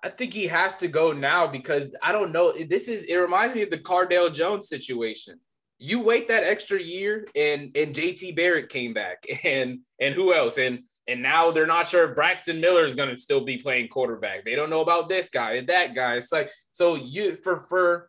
[0.02, 2.52] I think he has to go now because I don't know.
[2.52, 5.38] This is it reminds me of the Cardale Jones situation.
[5.82, 10.58] You wait that extra year, and and JT Barrett came back, and and who else?
[10.58, 13.88] And and now they're not sure if Braxton Miller is going to still be playing
[13.88, 14.44] quarterback.
[14.44, 16.14] They don't know about this guy and that guy.
[16.14, 18.08] It's like so you for for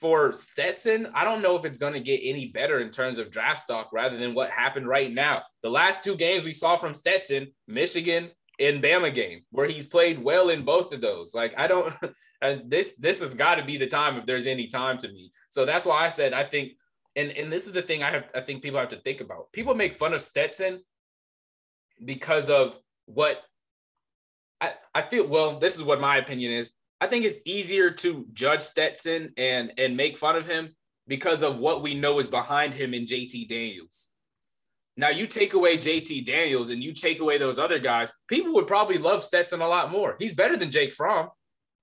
[0.00, 3.30] for Stetson, I don't know if it's going to get any better in terms of
[3.30, 5.42] draft stock rather than what happened right now.
[5.62, 10.22] The last two games we saw from Stetson, Michigan in Bama game where he's played
[10.22, 11.34] well in both of those.
[11.34, 11.94] Like I don't
[12.42, 15.08] and uh, this this has got to be the time if there's any time to
[15.08, 15.32] me.
[15.48, 16.72] So that's why I said I think
[17.16, 19.52] and and this is the thing I have I think people have to think about.
[19.52, 20.82] People make fun of Stetson
[22.04, 23.42] because of what
[24.60, 26.72] I, I feel well, this is what my opinion is.
[27.00, 30.74] I think it's easier to judge Stetson and and make fun of him
[31.08, 34.08] because of what we know is behind him in JT Daniels.
[34.96, 38.66] Now you take away JT Daniels and you take away those other guys, people would
[38.66, 40.16] probably love Stetson a lot more.
[40.18, 41.30] He's better than Jake Fromm.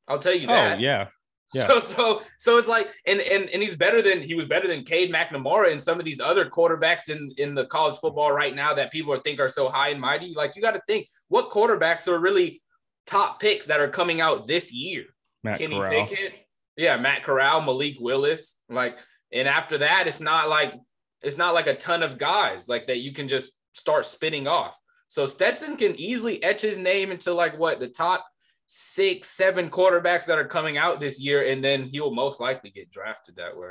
[0.07, 0.77] I'll tell you oh, that.
[0.77, 1.07] Oh, yeah.
[1.53, 1.67] Yeah.
[1.67, 4.83] So so so it's like and and and he's better than he was better than
[4.83, 8.73] Cade McNamara and some of these other quarterbacks in in the college football right now
[8.73, 10.33] that people are think are so high and mighty.
[10.33, 12.61] Like you got to think what quarterbacks are really
[13.05, 15.05] top picks that are coming out this year.
[15.43, 16.05] Matt Kenny Corral.
[16.05, 16.33] Pickett,
[16.75, 18.99] yeah, Matt Corral, Malik Willis, like,
[19.31, 20.75] and after that, it's not like
[21.21, 24.77] it's not like a ton of guys like that you can just start spinning off.
[25.07, 28.25] So Stetson can easily etch his name into like what the top
[28.67, 32.69] six, seven quarterbacks that are coming out this year, and then he will most likely
[32.69, 33.69] get drafted that way.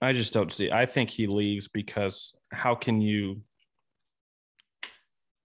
[0.00, 0.70] I just don't see.
[0.70, 3.42] I think he leaves because how can you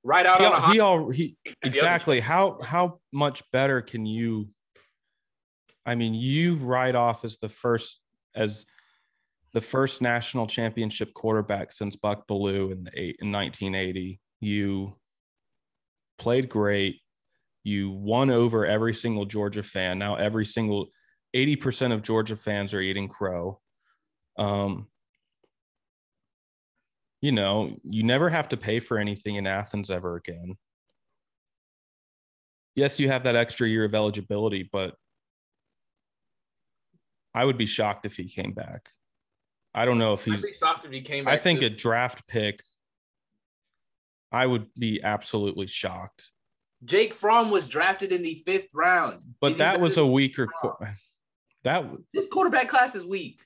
[0.04, 4.50] right out he, on a he all he exactly how how much better can you
[5.86, 8.00] I mean you ride off as the first
[8.36, 8.66] as
[9.54, 14.20] the first national championship quarterback since Buck Belue in, the eight, in 1980.
[14.40, 14.96] You
[16.18, 17.02] played great.
[17.64, 20.00] You won over every single Georgia fan.
[20.00, 20.88] Now every single
[21.36, 23.60] 80% of Georgia fans are eating crow.
[24.38, 24.88] Um,
[27.22, 30.58] you know, you never have to pay for anything in Athens ever again.
[32.76, 34.96] Yes, you have that extra year of eligibility, but
[37.34, 38.90] I would be shocked if he came back.
[39.74, 40.44] I don't know if he's.
[40.58, 41.28] shocked if he came.
[41.28, 42.62] I think a draft pick.
[44.32, 46.32] I would be absolutely shocked.
[46.84, 50.48] Jake Fromm was drafted in the fifth round, but that was a weaker.
[50.48, 50.74] Qu-
[51.64, 53.40] that this quarterback class is weak.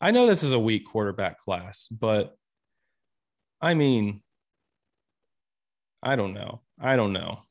[0.00, 2.34] I know this is a weak quarterback class, but
[3.60, 4.22] I mean,
[6.02, 6.62] I don't know.
[6.80, 7.42] I don't know.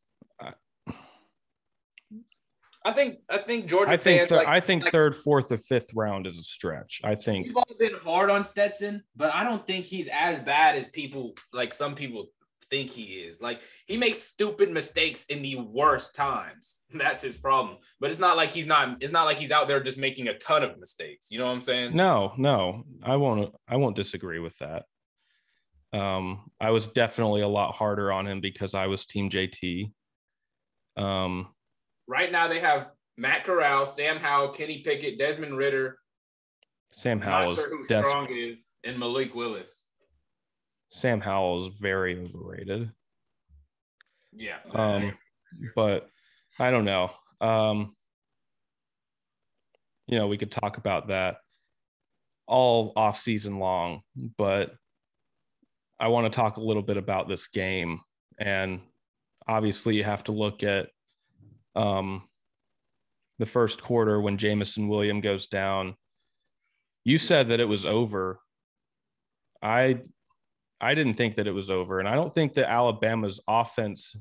[2.83, 3.91] I think I think Georgia.
[3.91, 7.01] I think fans, like, I think like, third, fourth, or fifth round is a stretch.
[7.03, 10.75] I think we've all been hard on Stetson, but I don't think he's as bad
[10.75, 12.27] as people like some people
[12.69, 13.41] think he is.
[13.41, 16.81] Like he makes stupid mistakes in the worst times.
[16.93, 17.77] That's his problem.
[17.99, 19.01] But it's not like he's not.
[19.01, 21.31] It's not like he's out there just making a ton of mistakes.
[21.31, 21.95] You know what I'm saying?
[21.95, 23.53] no, no, I won't.
[23.67, 24.85] I won't disagree with that.
[25.91, 29.91] Um, I was definitely a lot harder on him because I was Team JT.
[30.97, 31.47] Um,
[32.09, 35.99] Right now they have Matt Corral, Sam Howell, Kenny Pickett, Desmond Ridder.
[36.91, 39.85] Sam Howell is sure who strong is, and Malik Willis.
[40.89, 42.91] Sam Howell is very overrated.
[44.33, 44.57] Yeah.
[44.73, 45.13] Um,
[45.75, 46.09] but
[46.59, 47.11] I don't know.
[47.41, 47.95] Um,
[50.07, 51.37] you know, we could talk about that
[52.47, 54.01] all off season long,
[54.37, 54.73] but
[55.99, 58.01] I want to talk a little bit about this game.
[58.39, 58.81] And
[59.47, 60.89] obviously, you have to look at
[61.75, 62.27] um,
[63.37, 65.95] the first quarter when Jameson William goes down.
[67.05, 68.39] You said that it was over.
[69.61, 70.01] I
[70.81, 74.15] I didn't think that it was over, and I don't think that Alabama's offense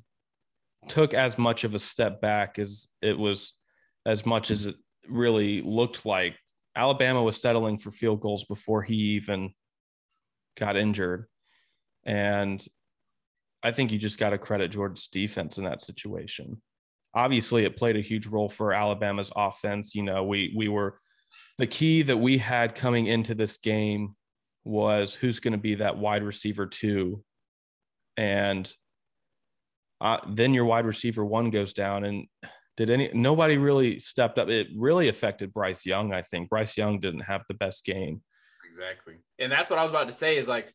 [0.89, 3.53] took as much of a step back as it was
[4.07, 4.77] as much as it
[5.09, 6.37] really looked like.
[6.75, 9.53] Alabama was settling for field goals before he even
[10.57, 11.27] got injured.
[12.05, 12.65] And
[13.63, 16.63] I think you just got to credit Georgia's defense in that situation.
[17.15, 19.95] Obviously, it played a huge role for Alabama's offense.
[19.95, 21.01] You know, we we were
[21.59, 24.15] the key that we had coming into this game
[24.65, 27.23] was who's going to be that wide receiver two,
[28.17, 28.73] and
[30.01, 32.27] uh, then your wide receiver one goes down, and
[32.77, 34.49] did any nobody really stepped up?
[34.49, 36.13] It really affected Bryce Young.
[36.13, 38.23] I think Bryce Young didn't have the best game.
[38.67, 39.15] Exactly.
[39.39, 40.73] And that's what I was about to say is like,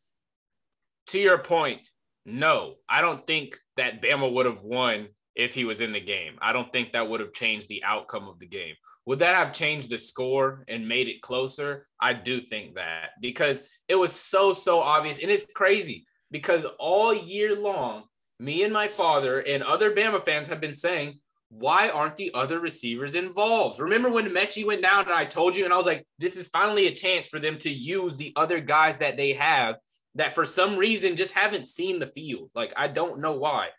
[1.08, 1.88] to your point,
[2.26, 6.38] no, I don't think that Bama would have won if he was in the game.
[6.42, 8.76] I don't think that would have changed the outcome of the game.
[9.06, 11.88] Would that have changed the score and made it closer?
[12.00, 15.22] I do think that because it was so, so obvious.
[15.22, 18.04] And it's crazy because all year long,
[18.40, 21.20] me and my father and other Bama fans have been saying,
[21.50, 23.80] why aren't the other receivers involved?
[23.80, 26.48] Remember when Metchie went down and I told you, and I was like, this is
[26.48, 29.76] finally a chance for them to use the other guys that they have
[30.16, 32.50] that for some reason just haven't seen the field.
[32.56, 33.70] Like, I don't know why.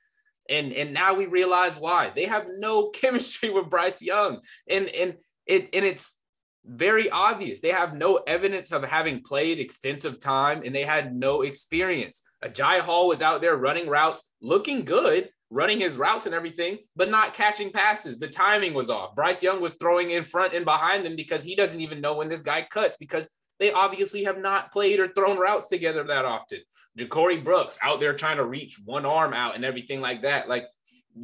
[0.49, 2.13] And and now we realize why.
[2.15, 4.41] They have no chemistry with Bryce Young.
[4.69, 5.15] And and
[5.47, 6.19] it and it's
[6.67, 7.61] very obvious.
[7.61, 12.23] They have no evidence of having played extensive time and they had no experience.
[12.43, 17.11] Agiye Hall was out there running routes, looking good, running his routes and everything, but
[17.11, 18.19] not catching passes.
[18.19, 19.15] The timing was off.
[19.15, 22.29] Bryce Young was throwing in front and behind him because he doesn't even know when
[22.29, 23.29] this guy cuts because
[23.59, 26.61] they obviously have not played or thrown routes together that often.
[26.99, 30.49] JaCorey Brooks out there trying to reach one arm out and everything like that.
[30.49, 30.67] Like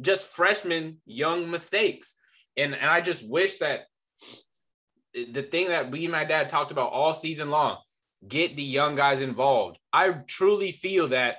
[0.01, 2.15] just freshman young mistakes.
[2.57, 3.81] And, and I just wish that
[5.13, 7.77] the thing that we and my dad talked about all season long,
[8.27, 9.79] get the young guys involved.
[9.91, 11.37] I truly feel that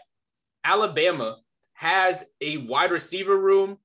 [0.65, 1.39] Alabama
[1.75, 3.79] has a wide receiver room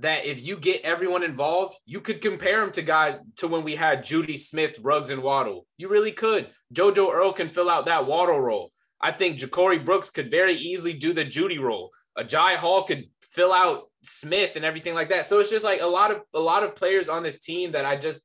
[0.00, 3.76] that if you get everyone involved, you could compare them to guys to when we
[3.76, 5.66] had Jeudy Smith, Ruggs, and Waddle.
[5.76, 6.48] You really could.
[6.74, 8.72] JoJo Earle can fill out that Waddle role.
[9.00, 11.90] I think JaCorey Brooks could very easily do the Jeudy role.
[12.16, 15.26] A Agiye Hall could fill out Smith and everything like that.
[15.26, 17.84] So it's just like a lot of a lot of players on this team that
[17.84, 18.24] I just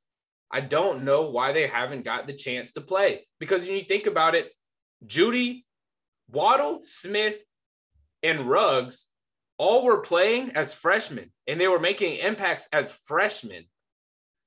[0.52, 3.28] I don't know why they haven't got the chance to play.
[3.40, 4.52] Because when you think about it,
[5.06, 5.64] Jeudy,
[6.30, 7.38] Waddle, Smith,
[8.24, 9.10] and Ruggs
[9.60, 13.66] all were playing as freshmen and they were making impacts as freshmen.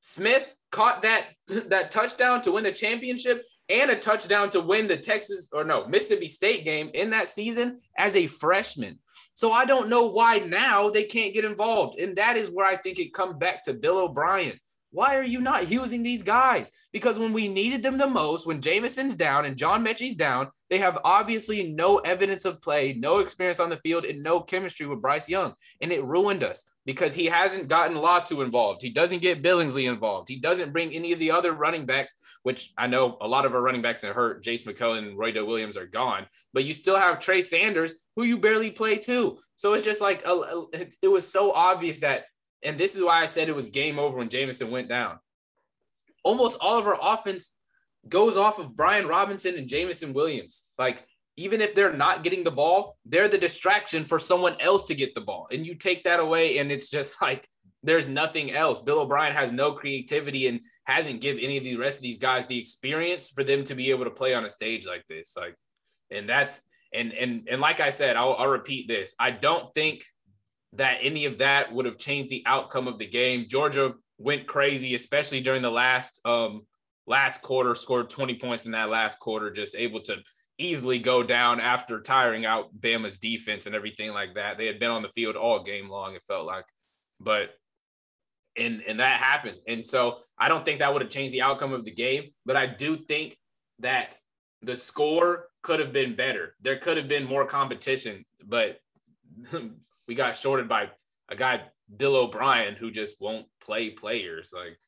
[0.01, 1.27] Smith caught that
[1.69, 5.87] that touchdown to win the championship and a touchdown to win the Texas or no
[5.87, 8.99] Mississippi State game in that season as a freshman.
[9.35, 12.01] So I don't know why now they can't get involved.
[12.01, 14.59] And that is where I think it comes back to Bill O'Brien.
[14.93, 16.71] Why are you not using these guys?
[16.93, 20.79] Because when we needed them the most, when Jameson's down and John Metchie's down, they
[20.79, 25.01] have obviously no evidence of play, no experience on the field, and no chemistry with
[25.01, 25.55] Bryce Young.
[25.81, 28.83] And it ruined us because he hasn't gotten Latu involved.
[28.83, 30.29] He doesn't get Billingsley involved.
[30.29, 33.55] He doesn't bring any of the other running backs, which I know a lot of
[33.55, 34.43] our running backs are hurt.
[34.43, 38.39] Jace McCullough and Roy Williams are gone, but you still have Trey Sanders, who you
[38.39, 39.39] barely play too.
[39.55, 42.25] So it's just like uh, uh, a, it was so obvious that
[42.63, 45.19] and this is why I said it was game over when Jameson went down.
[46.23, 47.53] Almost all of our offense
[48.09, 50.69] goes off of Brian Robinson and Jameson Williams.
[50.79, 51.05] Like,
[51.37, 55.15] even if they're not getting the ball, they're the distraction for someone else to get
[55.15, 55.49] the ball.
[55.51, 57.47] And you take that away, and it's just like
[57.83, 58.81] there's nothing else.
[58.81, 62.47] Bill O'Brien has no creativity and hasn't given any of the rest of these guys
[62.47, 65.35] the experience for them to be able to play on a stage like this.
[65.37, 65.57] Like,
[66.11, 66.61] and that's
[66.95, 69.15] and and and like I said, I'll, I'll repeat this.
[69.19, 70.05] I don't think
[70.75, 73.47] that any of that would have changed the outcome of the game.
[73.49, 76.63] Georgia went crazy, especially during the last um
[77.07, 80.17] last quarter, scored 20 points in that last quarter, just able to
[80.59, 84.57] easily go down after tiring out Bama's defense and everything like that.
[84.57, 86.67] They had been on the field all game long, it felt like.
[87.21, 87.51] But
[88.57, 89.59] and and that happened.
[89.67, 92.57] And so I don't think that would have changed the outcome of the game, but
[92.57, 93.37] I do think
[93.81, 94.17] that
[94.63, 96.55] the score could have been better.
[96.61, 98.79] There could have been more competition, but
[100.09, 100.91] we got shorted by
[101.31, 101.63] a guy
[101.95, 104.79] Bill O'Brien who just won't play players like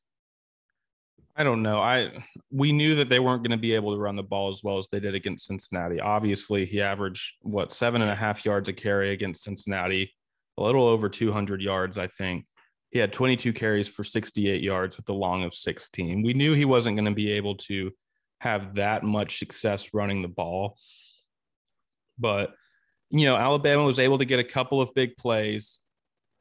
[1.37, 1.81] I don't know.
[1.81, 2.13] I
[2.53, 4.79] we knew that they weren't going to be able to run the ball as well
[4.79, 6.01] as they did against Cincinnati.
[6.01, 10.15] Obviously, he averaged what seven and a half yards a carry against Cincinnati,
[10.59, 12.47] a little over 200 yards, I think.
[12.91, 16.23] He had 22 carries for 68 yards with the long of 16.
[16.23, 17.91] We knew he wasn't going to be able to
[18.41, 20.77] have that much success running the ball.
[22.17, 22.55] But,
[23.11, 25.81] you know, Alabama was able to get a couple of big plays.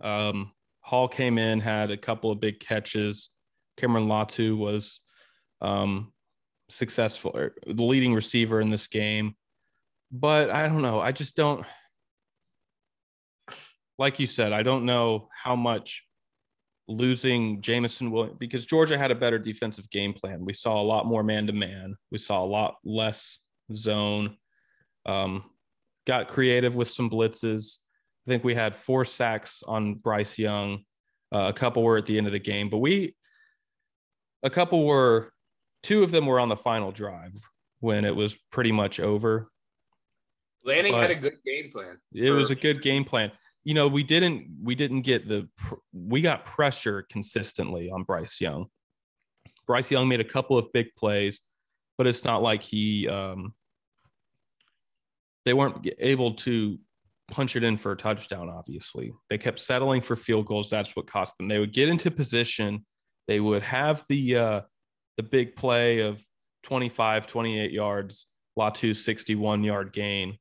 [0.01, 0.51] Um,
[0.81, 3.29] Hall came in, had a couple of big catches.
[3.77, 4.99] Cameron Latu was
[5.61, 6.11] um,
[6.69, 9.35] successful, er, the leading receiver in this game.
[10.11, 10.99] But I don't know.
[10.99, 11.65] I just don't,
[13.97, 16.05] like you said, I don't know how much
[16.87, 20.45] losing Jameson Williams because Georgia had a better defensive game plan.
[20.45, 21.95] We saw a lot more man to man.
[22.11, 23.39] We saw a lot less
[23.73, 24.37] zone.
[25.05, 25.49] Um,
[26.05, 27.77] got creative with some blitzes.
[28.27, 30.83] I think we had four sacks on Bryce Young.
[31.31, 33.15] Uh, a couple were at the end of the game, but we
[34.43, 35.31] a couple were
[35.81, 37.33] two of them were on the final drive
[37.79, 39.49] when it was pretty much over.
[40.63, 41.97] Lanning but had a good game plan.
[42.13, 43.31] It was a good game plan.
[43.63, 45.49] You know, we didn't we didn't get the
[45.93, 48.67] we got pressure consistently on Bryce Young.
[49.67, 51.39] Bryce Young made a couple of big plays,
[51.97, 53.53] but it's not like he um
[55.45, 56.77] they weren't able to
[57.31, 59.13] punch it in for a touchdown obviously.
[59.29, 61.47] They kept settling for field goals, that's what cost them.
[61.47, 62.85] They would get into position
[63.27, 64.61] they would have the uh,
[65.17, 66.21] the big play of
[66.63, 68.25] 25, 28 yards,
[68.57, 70.37] Latu 61 yard gain.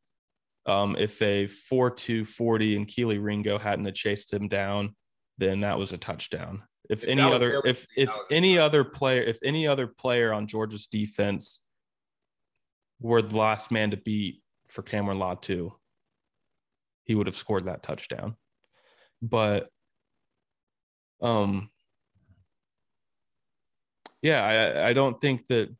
[0.66, 4.94] Um, if a 4 2 40 and Kelee Ringo hadn't chased him down,
[5.38, 6.62] then that was a touchdown.
[6.88, 10.86] If, if any other if if any other player if any other player on Georgia's
[10.86, 11.60] defense
[13.00, 14.41] were the last man to beat
[14.72, 15.72] for Cameron Latu,
[17.04, 18.36] he would have scored that touchdown.
[19.20, 19.68] But
[21.20, 21.70] um
[24.22, 25.74] yeah, I, I don't think that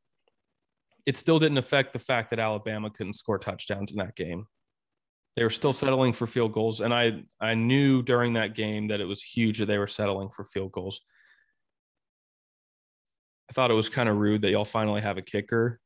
[1.07, 4.47] it still didn't affect the fact that Alabama couldn't score touchdowns in that game.
[5.37, 9.01] They were still settling for field goals, and I I knew during that game that
[9.01, 11.01] it was huge that they were settling for field goals.
[13.49, 15.81] I thought it was kind of rude that y'all finally have a kicker,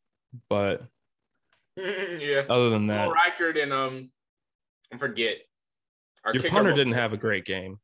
[0.49, 0.83] but
[2.19, 2.43] yeah.
[2.49, 4.11] Other than that, Reichard and um,
[4.93, 5.39] I forget.
[6.25, 7.79] Our your punter didn't have a great game.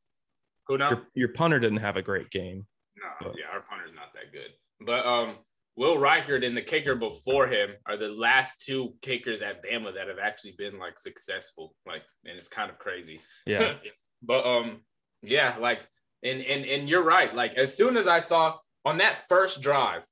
[0.67, 0.89] Who now?
[0.89, 2.65] Your, your punter didn't have a great game.
[2.97, 3.35] No, but.
[3.37, 4.51] yeah, our punter's not that good.
[4.81, 5.35] But um,
[5.75, 10.07] Will Reichard and the kicker before him are the last two kickers at Bama that
[10.07, 11.75] have actually been like successful.
[11.85, 13.21] Like, and it's kind of crazy.
[13.45, 13.75] Yeah.
[14.21, 14.81] but um,
[15.21, 15.85] yeah, like,
[16.23, 17.33] and and and you're right.
[17.33, 20.03] Like, as soon as I saw on that first drive,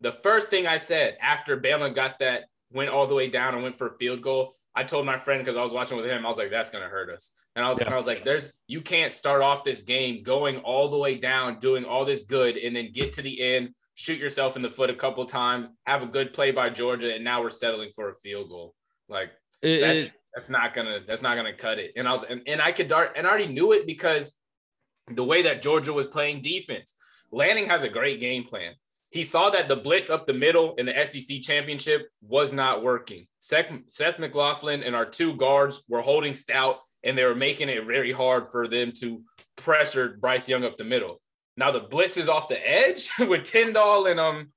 [0.00, 3.62] the first thing I said after Bama got that went all the way down and
[3.62, 6.24] went for a field goal, I told my friend because I was watching with him,
[6.24, 7.32] I was like, that's gonna hurt us.
[7.54, 7.86] And I was yeah.
[7.86, 11.16] and I was like, there's you can't start off this game going all the way
[11.16, 14.70] down, doing all this good, and then get to the end shoot yourself in the
[14.70, 18.10] foot a couple times, have a good play by Georgia, and now we're settling for
[18.10, 18.74] a field goal.
[19.08, 19.30] Like
[19.62, 21.92] it, that's it, that's not gonna that's not gonna cut it.
[21.96, 24.34] And I was and, and I could dart and I already knew it because
[25.08, 26.94] the way that Georgia was playing defense.
[27.32, 28.74] Lanning has a great game plan.
[29.16, 33.26] He saw that the blitz up the middle in the SEC championship was not working.
[33.38, 37.86] Seth, Seth McLaughlin and our two guards were holding stout and they were making it
[37.86, 39.22] very hard for them to
[39.56, 41.22] pressure Bryce Young up the middle.
[41.56, 44.52] Now the blitz is off the edge with Tindall and um,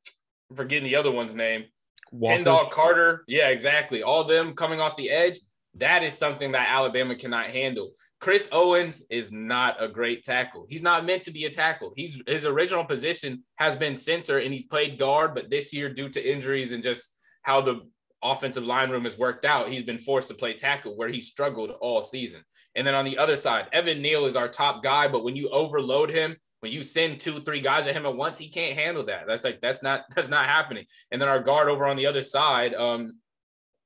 [0.49, 1.63] I'm forgetting the other one's name.
[2.11, 2.35] Walker.
[2.35, 3.23] Tindall Carter.
[3.29, 4.03] Yeah, exactly.
[4.03, 5.39] All them coming off the edge.
[5.75, 7.91] That is something that Alabama cannot handle.
[8.19, 10.65] Chris Owens is not a great tackle.
[10.67, 11.93] He's not meant to be a tackle.
[11.95, 16.09] He's his original position has been center and he's played guard, but this year, due
[16.09, 17.81] to injuries and just how the
[18.21, 21.71] offensive line room has worked out, he's been forced to play tackle where he struggled
[21.79, 22.41] all season.
[22.75, 25.49] And then on the other side, Evan Neal is our top guy, but when you
[25.49, 29.05] overload him, when you send two, three guys at him at once, he can't handle
[29.05, 29.27] that.
[29.27, 30.85] That's like that's not that's not happening.
[31.11, 33.19] And then our guard over on the other side, um,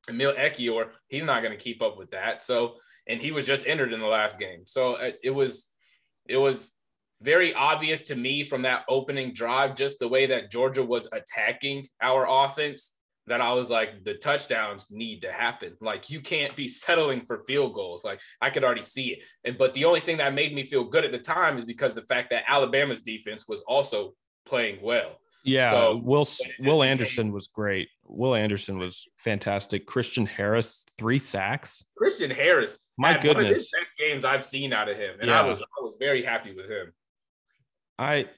[0.10, 2.42] Emil Ekiyor, he's not going to keep up with that.
[2.42, 2.76] So,
[3.08, 4.62] and he was just entered in the last game.
[4.66, 5.70] So uh, it was,
[6.28, 6.72] it was
[7.22, 11.86] very obvious to me from that opening drive, just the way that Georgia was attacking
[12.02, 12.92] our offense,
[13.28, 15.74] that I was like, the touchdowns need to happen.
[15.80, 18.04] Like you can't be settling for field goals.
[18.04, 19.24] Like I could already see it.
[19.46, 21.94] And but the only thing that made me feel good at the time is because
[21.94, 24.14] the fact that Alabama's defense was also
[24.46, 25.18] playing well.
[25.44, 26.28] Yeah, so, Will
[26.60, 27.90] Will Anderson was great.
[28.06, 29.86] Will Anderson was fantastic.
[29.86, 31.84] Christian Harris, three sacks.
[31.98, 35.42] Christian Harris, my goodness, best games I've seen out of him, and yeah.
[35.42, 36.94] I was I was very happy with him.
[38.00, 38.30] I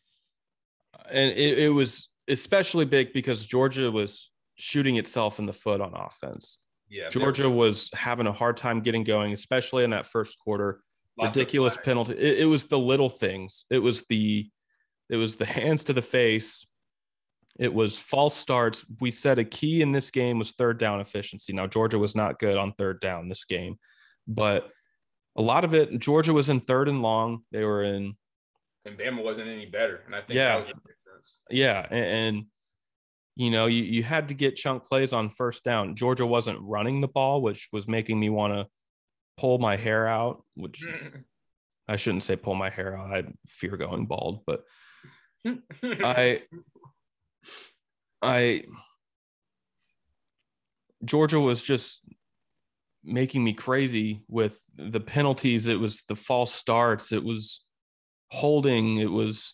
[1.12, 5.94] and it, it was especially big because Georgia was shooting itself in the foot on
[5.94, 6.58] offense.
[6.90, 10.82] Yeah, Georgia was having a hard time getting going, especially in that first quarter.
[11.20, 12.14] Lots Ridiculous penalty.
[12.14, 13.66] It, it was the little things.
[13.70, 14.50] It was the
[15.10, 16.66] it was the hands to the face
[17.58, 18.86] it was false starts.
[19.00, 21.54] We said a key in this game was third down efficiency.
[21.54, 23.78] Now, Georgia was not good on third down this game,
[24.28, 24.70] but
[25.38, 27.44] a lot of it, Georgia was in third and long.
[27.52, 28.16] They were in.
[28.86, 30.02] And Bama wasn't any better.
[30.06, 31.42] And I think yeah, that was the difference.
[31.50, 31.86] Yeah.
[31.90, 32.46] And, and,
[33.36, 35.96] you know, you, you had to get chunk plays on first down.
[35.96, 38.68] Georgia wasn't running the ball, which was making me want to
[39.38, 40.84] pull my hair out, which
[41.88, 43.12] I shouldn't say pull my hair out.
[43.12, 44.64] I fear going bald, but
[45.84, 46.42] I
[48.22, 48.64] I
[51.04, 52.02] Georgia was just
[53.04, 55.68] making me crazy with the penalties.
[55.68, 57.12] It was the false starts.
[57.12, 57.64] It was
[58.32, 58.98] holding.
[58.98, 59.54] It was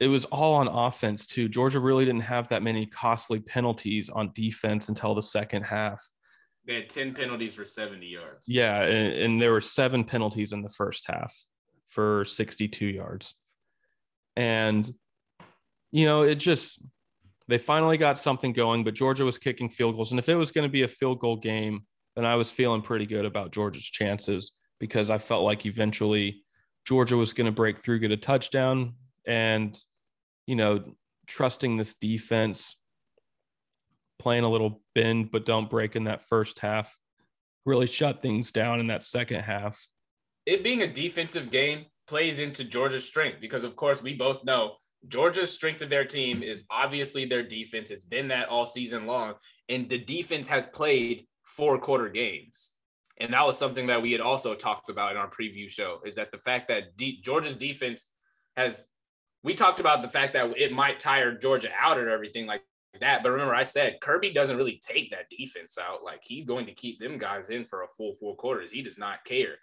[0.00, 1.48] it was all on offense too.
[1.48, 6.00] Georgia really didn't have that many costly penalties on defense until the second half.
[6.66, 8.44] They had 10 penalties for 70 yards.
[8.46, 11.34] Yeah, and, and there were seven penalties in the first half
[11.88, 13.34] for 62 yards.
[14.36, 14.88] And
[15.90, 16.80] you know, it just
[17.48, 20.12] they finally got something going, but Georgia was kicking field goals.
[20.12, 21.82] And if it was going to be a field goal game,
[22.14, 26.44] then I was feeling pretty good about Georgia's chances because I felt like eventually
[26.86, 28.94] Georgia was going to break through, get a touchdown,
[29.26, 29.78] and,
[30.46, 30.84] you know,
[31.26, 32.76] trusting this defense,
[34.18, 36.98] playing a little bend, but don't break in that first half,
[37.64, 39.88] really shut things down in that second half.
[40.44, 44.76] It being a defensive game plays into Georgia's strength because, of course, we both know
[45.06, 47.90] Georgia's strength of their team is obviously their defense.
[47.90, 49.34] It's been that all season long.
[49.68, 52.74] And the defense has played four quarter games.
[53.20, 56.14] And that was something that we had also talked about in our preview show is
[56.16, 58.10] that the fact that D- Georgia's defense
[58.56, 58.86] has,
[59.42, 62.62] we talked about the fact that it might tire Georgia out or everything like
[63.00, 63.22] that.
[63.22, 66.04] But remember, I said Kirby doesn't really take that defense out.
[66.04, 68.70] Like he's going to keep them guys in for a full four quarters.
[68.70, 69.56] He does not care.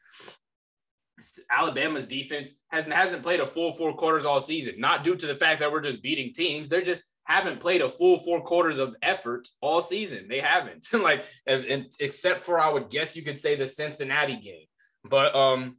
[1.50, 4.76] Alabama's defense hasn't hasn't played a full four quarters all season.
[4.78, 6.68] Not due to the fact that we're just beating teams.
[6.68, 10.28] They're just haven't played a full four quarters of effort all season.
[10.28, 10.88] They haven't.
[10.94, 14.66] like and, except for I would guess you could say the Cincinnati game.
[15.04, 15.78] But um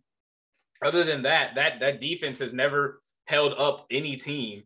[0.84, 4.64] other than that, that that defense has never held up any team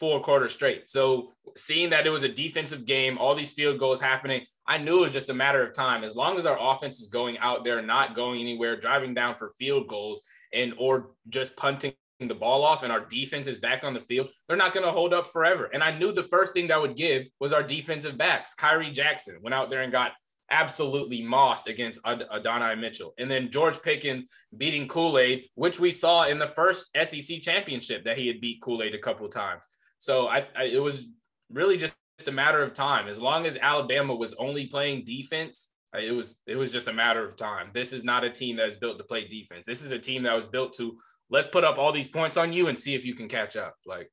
[0.00, 0.88] four quarters straight.
[0.88, 4.98] So seeing that it was a defensive game, all these field goals happening, I knew
[4.98, 6.02] it was just a matter of time.
[6.02, 9.50] As long as our offense is going out there, not going anywhere, driving down for
[9.58, 10.22] field goals,
[10.52, 14.30] and or just punting the ball off, and our defense is back on the field,
[14.48, 15.68] they're not going to hold up forever.
[15.72, 18.54] And I knew the first thing that would give was our defensive backs.
[18.58, 20.12] Khyree Jackson went out there and got
[20.50, 23.14] absolutely mossed against Ad- Adonai Mitchell.
[23.18, 24.24] And then George Pickens
[24.56, 28.60] beating Kool Aid, which we saw in the first SEC championship that he had beat
[28.60, 29.64] Kool Aid a couple times.
[30.00, 31.06] So I, I, it was
[31.52, 31.94] really just
[32.26, 33.06] a matter of time.
[33.06, 37.22] As long as Alabama was only playing defense, it was it was just a matter
[37.24, 37.68] of time.
[37.74, 39.66] This is not a team that is built to play defense.
[39.66, 40.96] This is a team that was built to
[41.28, 43.74] let's put up all these points on you and see if you can catch up.
[43.84, 44.10] Like,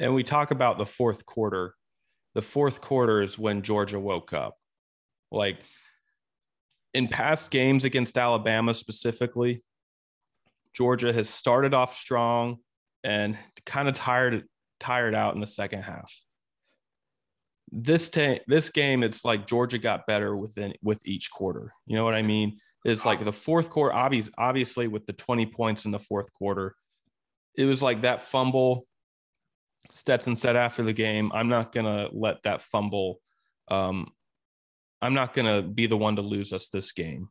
[0.00, 1.76] and we talk about the fourth quarter.
[2.34, 4.56] The fourth quarter is when Georgia woke up.
[5.30, 5.58] Like
[6.94, 9.62] in past games against Alabama specifically,
[10.74, 12.56] Georgia has started off strong
[13.04, 14.48] and kind of tired
[14.82, 16.12] tired out in the second half.
[17.70, 18.10] This
[18.46, 21.72] this game, it's like Georgia got better within with each quarter.
[21.86, 22.58] You know what I mean?
[22.84, 26.74] It's like the fourth quarter, obvious, obviously with the 20 points in the fourth quarter,
[27.56, 28.86] it was like that fumble.
[29.92, 33.20] Stetson said after the game, I'm not gonna let that fumble.
[33.68, 34.08] Um,
[35.00, 37.28] I'm not gonna be the one to lose us this game.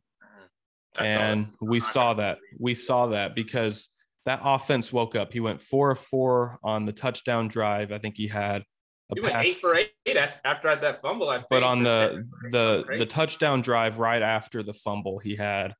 [0.98, 2.38] and we saw that.
[2.58, 3.88] We saw that because
[4.26, 5.32] that offense woke up.
[5.32, 7.92] He went four of four on the touchdown drive.
[7.92, 8.62] I think he had
[9.10, 9.32] a he pass.
[9.32, 11.28] went eight for eight after that fumble.
[11.28, 15.74] I think, but on the the the touchdown drive right after the fumble, he had,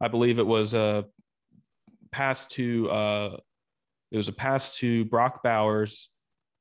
[0.00, 1.06] I believe it was a
[2.12, 3.36] pass to uh,
[4.10, 6.10] it was a pass to Brock Bowers,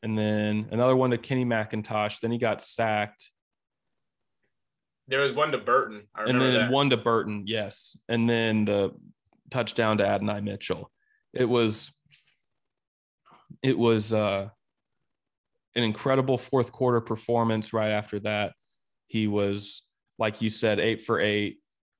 [0.03, 2.21] and then another one to Kenny McIntosh.
[2.21, 3.31] Then he got sacked.
[5.07, 6.07] There was one to Burton.
[6.15, 6.71] and then that.
[6.71, 7.95] one to Burton, yes.
[8.09, 8.91] And then the
[9.51, 10.89] touchdown to Adonai Mitchell
[11.35, 11.91] it was
[13.61, 14.49] it was uh,
[15.75, 18.53] an incredible fourth quarter performance right after that.
[19.07, 19.83] He was,
[20.17, 21.57] like you said, eight for eight.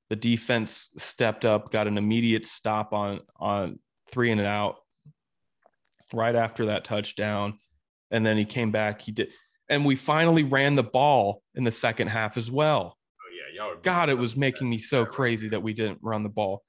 [0.10, 3.80] The defense stepped up, got an immediate stop on on
[4.10, 4.78] three and an out
[6.14, 7.60] right after that touchdown.
[8.12, 9.02] And then he came back.
[9.02, 9.30] He did,
[9.70, 12.98] and we finally ran the ball in the second half as well.
[13.20, 13.76] Oh yeah, y'all.
[13.82, 16.64] God, it was making me so crazy that we didn't run the ball.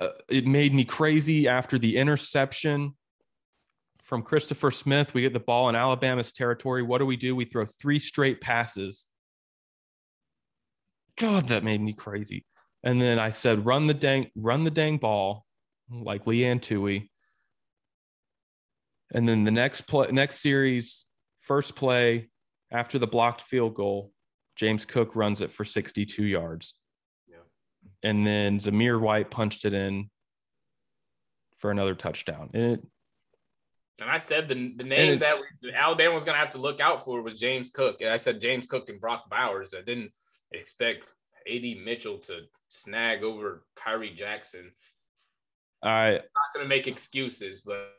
[0.00, 2.94] Uh, it made me crazy after the interception
[4.02, 5.14] from Christopher Smith.
[5.14, 6.82] We get the ball in Alabama's territory.
[6.82, 7.34] What do we do?
[7.34, 9.06] We throw three straight passes.
[11.16, 12.44] God, that made me crazy.
[12.84, 15.44] And then I said, run the dang, run the dang ball,
[15.90, 17.10] like Leanne Tui.
[19.12, 21.04] And then the next play, next series,
[21.40, 22.28] first play
[22.70, 24.12] after the blocked field goal,
[24.56, 26.74] James Cook runs it for 62 yards.
[28.06, 30.10] And then Zamir White punched it in
[31.58, 32.50] for another touchdown.
[32.54, 32.80] And it,
[34.00, 35.38] and I said the, the name it, that
[35.74, 38.02] Alabama was going to have to look out for was James Cook.
[38.02, 39.74] And I said James Cook and Brock Bowers.
[39.76, 40.12] I didn't
[40.52, 41.08] expect
[41.52, 44.70] AD Mitchell to snag over Khyree Jackson.
[45.82, 47.90] I am not going to make excuses, but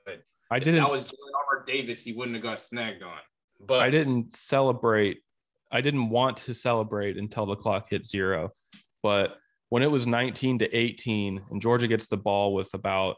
[0.49, 0.75] I didn't.
[0.75, 2.01] If That was Jalen Davis.
[2.05, 3.19] He wouldn't have got snagged on.
[3.59, 5.17] But I didn't celebrate.
[5.69, 8.51] I didn't want to celebrate until the clock hit zero.
[9.03, 9.37] But
[9.69, 13.17] when it was 19 to 18 and Georgia gets the ball with about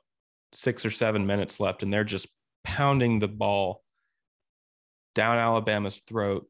[0.52, 2.28] six or seven minutes left and they're just
[2.64, 3.82] pounding the ball
[5.16, 6.48] down Alabama's throat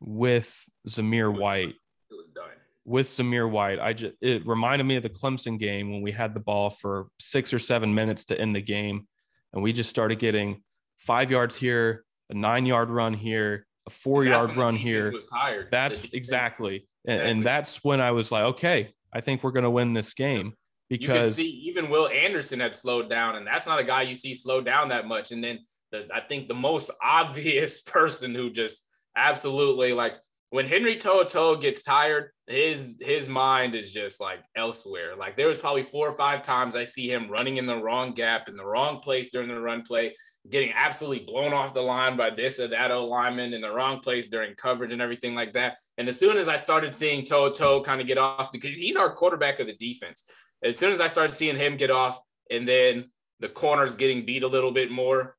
[0.00, 1.74] with Zamir White.
[2.10, 2.44] It was done.
[2.84, 6.34] With Zamir White, I just it reminded me of the Clemson game when we had
[6.34, 9.08] the ball for six or seven minutes to end the game,
[9.52, 10.62] and we just started getting
[10.98, 15.10] five yards here, a nine yard run here, a four yard run here.
[15.10, 15.68] Was tired.
[15.70, 19.70] That's exactly, and, and that's when I was like, okay, I think we're going to
[19.70, 20.54] win this game
[20.88, 24.02] because you can see even Will Anderson had slowed down, and that's not a guy
[24.02, 25.32] you see slow down that much.
[25.32, 25.60] And then
[25.92, 28.86] the, I think the most obvious person who just
[29.16, 30.16] absolutely like
[30.54, 35.16] when Henry To'oTo'o gets tired, his his mind is just like elsewhere.
[35.16, 38.12] Like there was probably four or five times I see him running in the wrong
[38.12, 40.14] gap in the wrong place during the run play,
[40.48, 43.98] getting absolutely blown off the line by this or that O lineman in the wrong
[43.98, 45.76] place during coverage and everything like that.
[45.98, 49.12] And as soon as I started seeing To'oTo'o kind of get off because he's our
[49.12, 50.22] quarterback of the defense,
[50.62, 54.44] as soon as I started seeing him get off, and then the corners getting beat
[54.44, 55.36] a little bit more,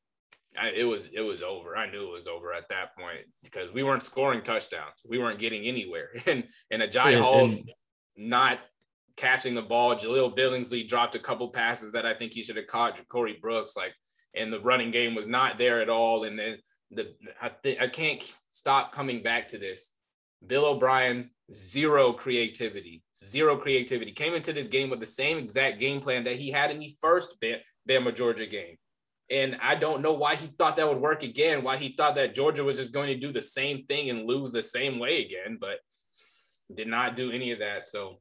[0.59, 1.75] I, it was it was over.
[1.75, 5.01] I knew it was over at that point because we weren't scoring touchdowns.
[5.07, 6.09] We weren't getting anywhere.
[6.27, 7.57] And and Agiye yeah, Hall's
[8.17, 8.59] not
[9.17, 9.95] catching the ball.
[9.95, 13.01] Jahleel Billingsley dropped a couple passes that I think he should have caught.
[13.07, 13.93] Corey Brooks, like,
[14.33, 16.23] and the running game was not there at all.
[16.23, 16.57] And then
[16.91, 19.89] the I think I can't stop coming back to this.
[20.45, 24.11] Bill O'Brien, zero creativity, zero creativity.
[24.11, 26.93] Came into this game with the same exact game plan that he had in the
[27.01, 27.35] first
[27.89, 28.77] Bama Georgia game.
[29.31, 32.35] And I don't know why he thought that would work again, why he thought that
[32.35, 35.57] Georgia was just going to do the same thing and lose the same way again,
[35.59, 35.79] but
[36.73, 37.87] did not do any of that.
[37.87, 38.19] So,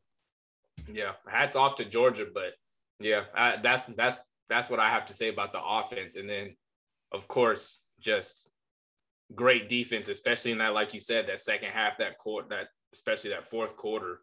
[0.91, 2.27] yeah, hats off to Georgia.
[2.33, 2.55] But
[3.01, 6.17] yeah, I, that's that's that's what I have to say about the offense.
[6.17, 6.57] And then,
[7.13, 8.49] of course, just
[9.35, 13.31] great defense, especially in that, like you said, that second half, that court, that especially
[13.31, 14.21] that fourth quarter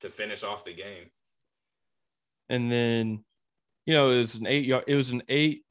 [0.00, 1.10] to finish off the game.
[2.48, 3.24] And then,
[3.86, 5.64] you know, it was an eight yard, it was an eight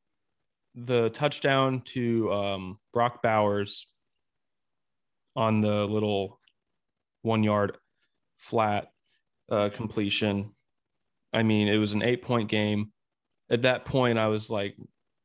[0.86, 3.88] the touchdown to um, Brock Bowers
[5.36, 6.40] on the little
[7.22, 7.78] one yard
[8.38, 8.88] flat
[9.50, 10.52] uh, completion.
[11.34, 12.92] I mean, it was an eight point game.
[13.50, 14.76] At that point, I was like,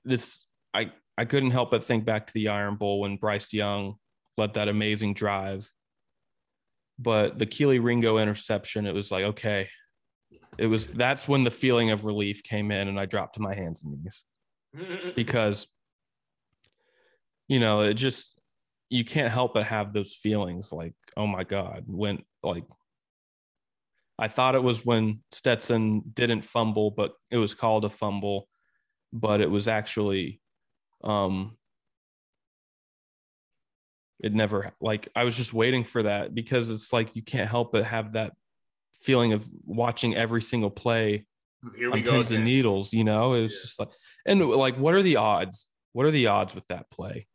[0.05, 3.97] this, I, I couldn't help but think back to the Iron Bowl when Bryce Young
[4.37, 5.71] led that amazing drive.
[6.99, 9.69] But the Kelee Ringo interception, it was like, okay,
[10.57, 13.55] it was that's when the feeling of relief came in and I dropped to my
[13.55, 14.25] hands and knees
[15.15, 15.67] because
[17.49, 18.39] you know it just
[18.91, 22.65] you can't help but have those feelings like oh my god when like
[24.19, 28.49] i thought it was when stetson didn't fumble but it was called a fumble
[29.13, 30.41] but it was actually
[31.03, 31.57] um
[34.21, 37.73] it never like i was just waiting for that because it's like you can't help
[37.73, 38.33] but have that
[38.95, 41.27] feeling of watching every single play
[41.77, 42.41] here we on go pins again.
[42.41, 42.93] and needles.
[42.93, 43.61] You know, it was yeah.
[43.61, 43.91] just like,
[44.27, 45.69] and like, what are the odds?
[45.93, 47.27] What are the odds with that play?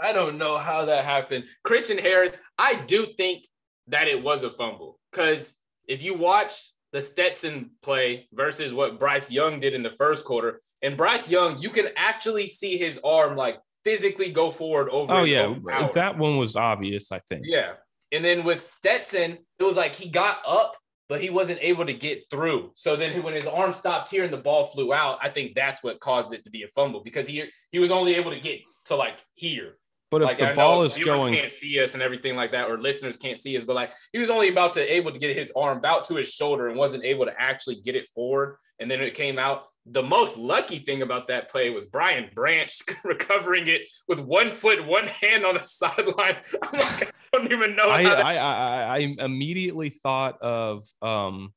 [0.00, 1.44] I don't know how that happened.
[1.62, 3.44] Christian Harris, I do think
[3.88, 5.56] that it was a fumble because
[5.86, 10.60] if you watch the Stetson play versus what Bryce Young did in the first quarter,
[10.82, 15.12] and Bryce Young, you can actually see his arm like physically go forward over.
[15.12, 15.54] Oh yeah,
[15.94, 17.12] that one was obvious.
[17.12, 17.42] I think.
[17.44, 17.72] Yeah,
[18.12, 20.76] and then with Stetson, it was like he got up
[21.10, 22.70] but he wasn't able to get through.
[22.74, 25.82] So then when his arm stopped here and the ball flew out, I think that's
[25.82, 27.42] what caused it to be a fumble because he
[27.72, 29.74] he was only able to get to like here.
[30.10, 32.68] But if like, the I ball is going, can't see us and everything like that,
[32.68, 35.36] or listeners can't see us, but like he was only about to able to get
[35.36, 38.56] his arm about to his shoulder and wasn't able to actually get it forward.
[38.80, 39.64] And then it came out.
[39.86, 42.70] The most lucky thing about that play was Brian Branch
[43.04, 46.36] recovering it with one foot, one hand on the sideline.
[46.62, 47.88] I'm like, I don't even know.
[47.88, 51.52] I, I, I, I immediately thought of um,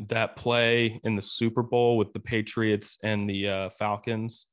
[0.00, 4.46] that play in the Super Bowl with the Patriots and the uh, Falcons,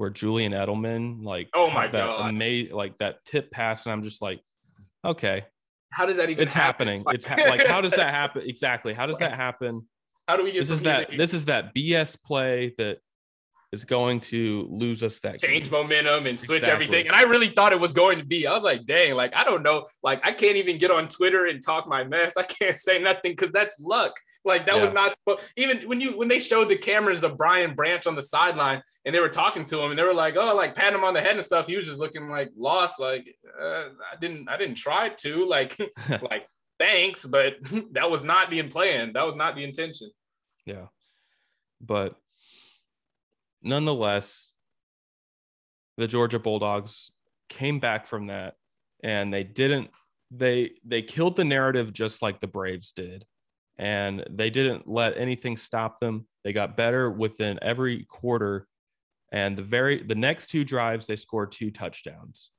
[0.00, 2.28] where Julian Edelman like Oh my that God.
[2.30, 4.40] ama- like that tip pass, and I'm just like,
[5.04, 5.44] okay,
[5.92, 6.42] how does that even?
[6.42, 6.86] it's happen?
[6.88, 7.04] happening.
[7.14, 8.94] It's ha- like how does that happen exactly?
[8.94, 9.86] How does that happen?
[10.26, 12.98] How do we get This is that this is that BS play that
[13.72, 15.50] is going to lose us that game.
[15.50, 16.86] change momentum and switch Exactly.
[16.86, 17.06] everything.
[17.06, 18.46] And I really thought it was going to be.
[18.46, 19.84] I was like, dang, like I don't know.
[20.02, 22.36] Like I can't even get on Twitter and talk my mess.
[22.36, 24.12] I can't say nothing because that's luck.
[24.44, 25.14] Like that was not
[25.56, 29.14] even when you when they showed the cameras of Brian Branch on the sideline and
[29.14, 31.20] they were talking to him and they were like, oh, like pat him on the
[31.20, 31.66] head and stuff.
[31.68, 32.98] He was just looking like lost.
[32.98, 33.24] Like
[33.60, 35.30] uh, I didn't I didn't try to.
[35.50, 35.76] Like
[36.22, 36.46] like
[36.78, 37.56] thanks, but
[37.92, 39.12] that was not the plan.
[39.14, 40.10] That was not the intention.
[40.64, 40.86] Yeah.
[41.80, 42.16] But
[43.62, 44.50] nonetheless,
[45.96, 47.10] the Georgia Bulldogs
[47.48, 48.54] came back from that
[49.02, 49.90] and they didn't
[50.30, 53.24] they they killed the narrative just like the Braves did.
[53.78, 56.26] And they didn't let anything stop them.
[56.44, 58.66] They got better within every quarter.
[59.32, 62.50] And the very the next two drives, they scored two touchdowns.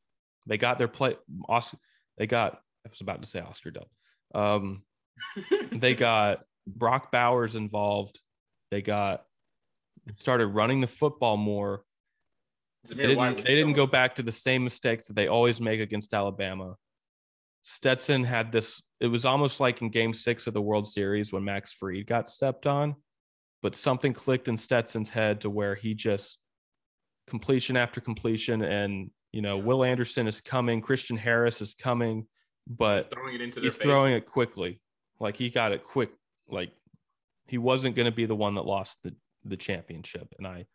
[0.48, 1.16] They got their play
[1.48, 1.78] Oscar,
[2.18, 2.54] they got
[2.86, 3.88] I was about to say Oscar Dub.
[4.34, 4.84] Um
[5.72, 8.20] they got Brock Bowers involved.
[8.72, 9.26] They got
[10.16, 11.84] started running the football more.
[12.88, 16.14] They didn't, they didn't go back to the same mistakes that they always make against
[16.14, 16.76] Alabama.
[17.64, 21.44] Stetson had this, it was almost like in game six of the World Series when
[21.44, 22.96] Max Fried got stepped on,
[23.62, 26.40] but something clicked in Stetson's head to where he just
[27.28, 28.64] completion after completion.
[28.64, 32.26] And, you know, Will Anderson is coming, Christian Harris is coming,
[32.68, 34.82] but throwing it into he's throwing it quickly.
[35.20, 36.10] Like he got it quick.
[36.50, 36.72] Like
[37.48, 39.14] he wasn't going to be the one that lost the,
[39.46, 40.34] the championship.
[40.38, 40.66] And I,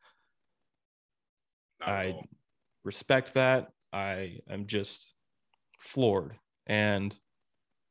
[1.80, 2.14] Not I
[2.84, 3.68] respect that.
[3.92, 5.14] I am just
[5.78, 6.36] floored.
[6.66, 7.14] And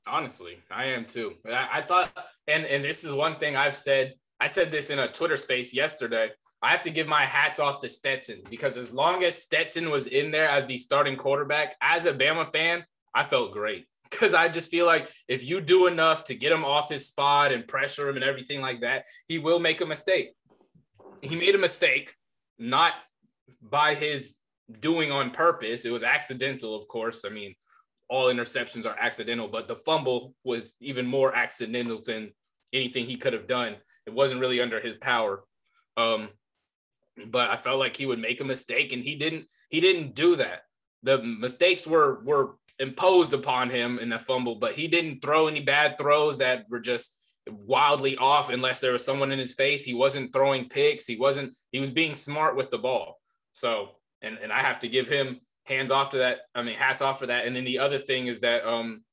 [0.08, 1.34] Honestly, I am too.
[1.48, 2.12] I, I thought,
[2.48, 4.14] and and this is one thing I've said.
[4.40, 6.30] I said this in a Twitter space yesterday.
[6.62, 10.08] I have to give my hats off to Stetson because as long as Stetson was
[10.08, 14.50] in there as the starting quarterback, as a Bama fan, I felt great because I
[14.50, 18.08] just feel like if you do enough to get him off his spot and pressure
[18.08, 20.34] him and everything like that, he will make a mistake.
[21.26, 22.16] He made a mistake,
[22.58, 22.94] not
[23.62, 24.38] by his
[24.80, 25.86] doing on purpose.
[25.86, 27.26] It was accidental, of course.
[27.26, 27.56] I mean,
[28.10, 32.32] all interceptions are accidental, but the fumble was even more accidental than
[32.74, 33.76] anything he could have done.
[34.06, 35.44] It wasn't really under his power.
[35.98, 36.30] Um,
[37.28, 40.36] but I felt like he would make a mistake and he didn't he didn't do
[40.36, 40.62] that.
[41.04, 45.62] The mistakes were were imposed upon him in the fumble, but he didn't throw any
[45.62, 47.18] bad throws that were just
[47.50, 49.84] wildly off unless there was someone in his face.
[49.84, 51.06] He wasn't throwing picks.
[51.06, 53.20] He wasn't he was being smart with the ball.
[53.54, 53.90] So
[54.22, 56.40] and and I have to give him hands off to that.
[56.54, 57.46] I mean, hats off for that.
[57.46, 59.04] And then the other thing is that um,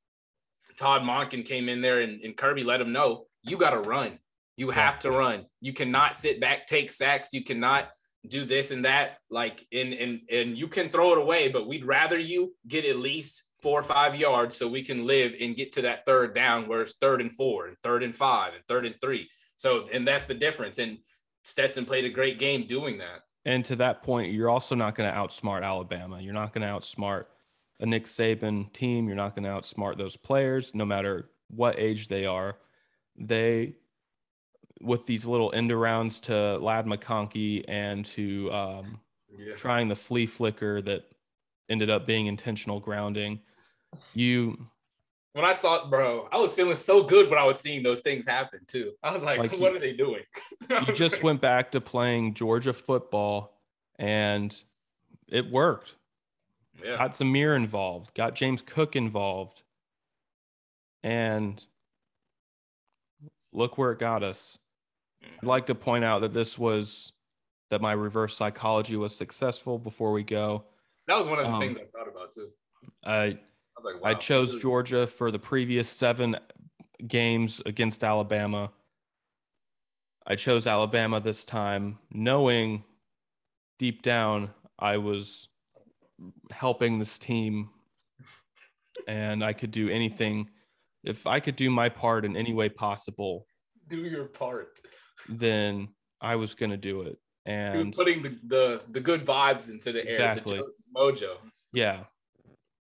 [0.77, 4.19] Todd Monken came in there and, and Kirby let him know you got to run.
[4.57, 5.47] You have to run.
[5.61, 7.31] You cannot sit back, take sacks.
[7.33, 7.89] You cannot
[8.29, 9.19] do this and that.
[9.31, 12.97] Like, and and and you can throw it away, but we'd rather you get at
[12.97, 16.67] least four or five yards so we can live and get to that third down
[16.67, 19.29] where it's third and four and third and five and third and three.
[19.57, 20.79] So, and that's the difference.
[20.79, 20.99] And
[21.45, 23.21] Stetson played a great game doing that.
[23.45, 26.21] and to that point, you're also not going to outsmart Alabama.
[26.21, 27.27] You're not going to outsmart
[27.81, 29.07] a Nick Saban team.
[29.07, 32.57] You're not going to outsmart those players, no matter what age they are.
[33.17, 33.75] They,
[34.81, 39.01] with these little end arounds to Ladd McConkey and to um,
[39.37, 39.55] Yeah.
[39.57, 41.05] trying the flea flicker that
[41.69, 43.41] ended up being intentional grounding,
[44.15, 44.67] you
[45.35, 48.01] when I saw it, bro, I was feeling so good when I was seeing those
[48.01, 48.93] things happen too.
[49.03, 50.23] I was like, Like, what you- are they doing?
[50.71, 53.59] you just went back to playing Georgia football
[53.99, 54.55] and
[55.29, 55.95] it worked.
[56.85, 56.99] yeah.
[56.99, 59.63] Got Zamir involved, got James Cook involved.
[61.03, 61.65] And
[63.53, 64.59] look where it got us.
[65.25, 67.13] I'd like to point out that this was
[67.71, 70.65] that my reverse psychology was successful before we go.
[71.07, 72.51] That was one of the Um, things I thought about too.
[73.05, 73.39] I
[73.85, 76.37] I like, wow, I chose Georgia for the previous seven
[77.07, 78.71] games against Alabama.
[80.27, 82.85] I chose Alabama this time, knowing
[83.79, 85.49] deep down I was
[86.53, 87.71] helping this team
[89.09, 90.49] and I could do anything.
[91.03, 93.47] If I could do my part in any way possible,
[93.89, 94.79] Do your part.
[95.29, 95.89] then
[96.21, 97.17] I was going to do it.
[97.47, 100.59] and putting the, the the good vibes into the air, Exactly.
[100.59, 101.35] the mojo.
[101.73, 102.05] yeah,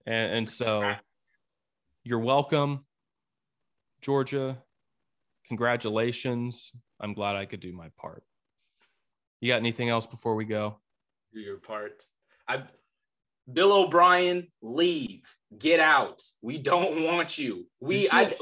[0.06, 0.94] and and so
[2.04, 2.86] you're welcome,
[4.02, 4.58] Georgia.
[5.48, 6.72] Congratulations.
[7.00, 8.24] I'm glad I could do my part.
[9.42, 10.80] You got anything else before we go?
[11.34, 12.04] do your part.
[12.48, 12.64] I
[13.52, 15.24] Bill O'Brien, leave.
[15.58, 16.22] Get out.
[16.42, 17.68] We don't want you.
[17.80, 18.36] We I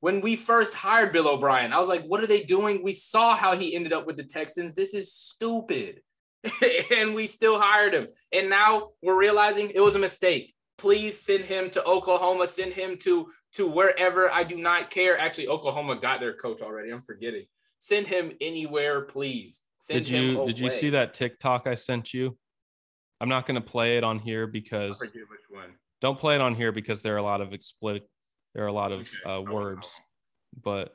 [0.00, 2.82] when we first hired Bill O'Brien, I was like, what are they doing?
[2.82, 4.74] We saw how he ended up with the Texans.
[4.74, 6.00] This is stupid.
[6.96, 8.08] and we still hired him.
[8.32, 10.52] And now we're realizing it was a mistake.
[10.78, 14.30] Please send him to Oklahoma, send him to to wherever.
[14.30, 15.18] I do not care.
[15.18, 16.90] Actually, Oklahoma got their coach already.
[16.90, 17.44] I'm forgetting.
[17.78, 19.62] Send him anywhere, please.
[19.78, 22.36] Send Did you did you see that TikTok I sent you?
[23.20, 25.70] I'm not going to play it on here because forget which one.
[26.00, 28.08] don't play it on here because there are a lot of explicit
[28.54, 29.30] there are a lot of Okay.
[29.34, 29.88] uh, words,
[30.62, 30.94] but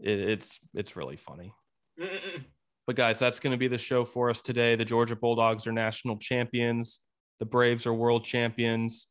[0.00, 1.54] it, it's it's really funny.
[2.00, 2.44] Mm-mm.
[2.86, 4.74] But guys, that's going to be the show for us today.
[4.74, 7.00] The Georgia Bulldogs are national champions.
[7.40, 9.06] The Braves are world champions.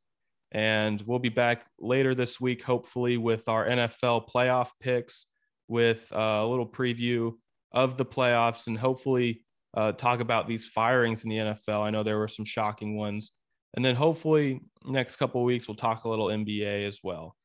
[0.52, 5.26] And we'll be back later this week, hopefully, with our NFL playoff picks,
[5.68, 7.34] with uh, a little preview
[7.74, 9.44] of the playoffs, and hopefully
[9.76, 11.82] uh, talk about these firings in the NFL.
[11.82, 13.32] I know there were some shocking ones.
[13.76, 17.36] And then hopefully, next couple weeks, we'll talk a little NBA as well.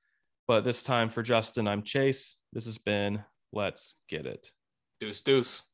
[0.46, 2.36] But this time for Justin, I'm Chase.
[2.52, 3.22] This has been
[3.52, 4.48] Let's Get It.
[5.00, 5.64] Deuce, deuce.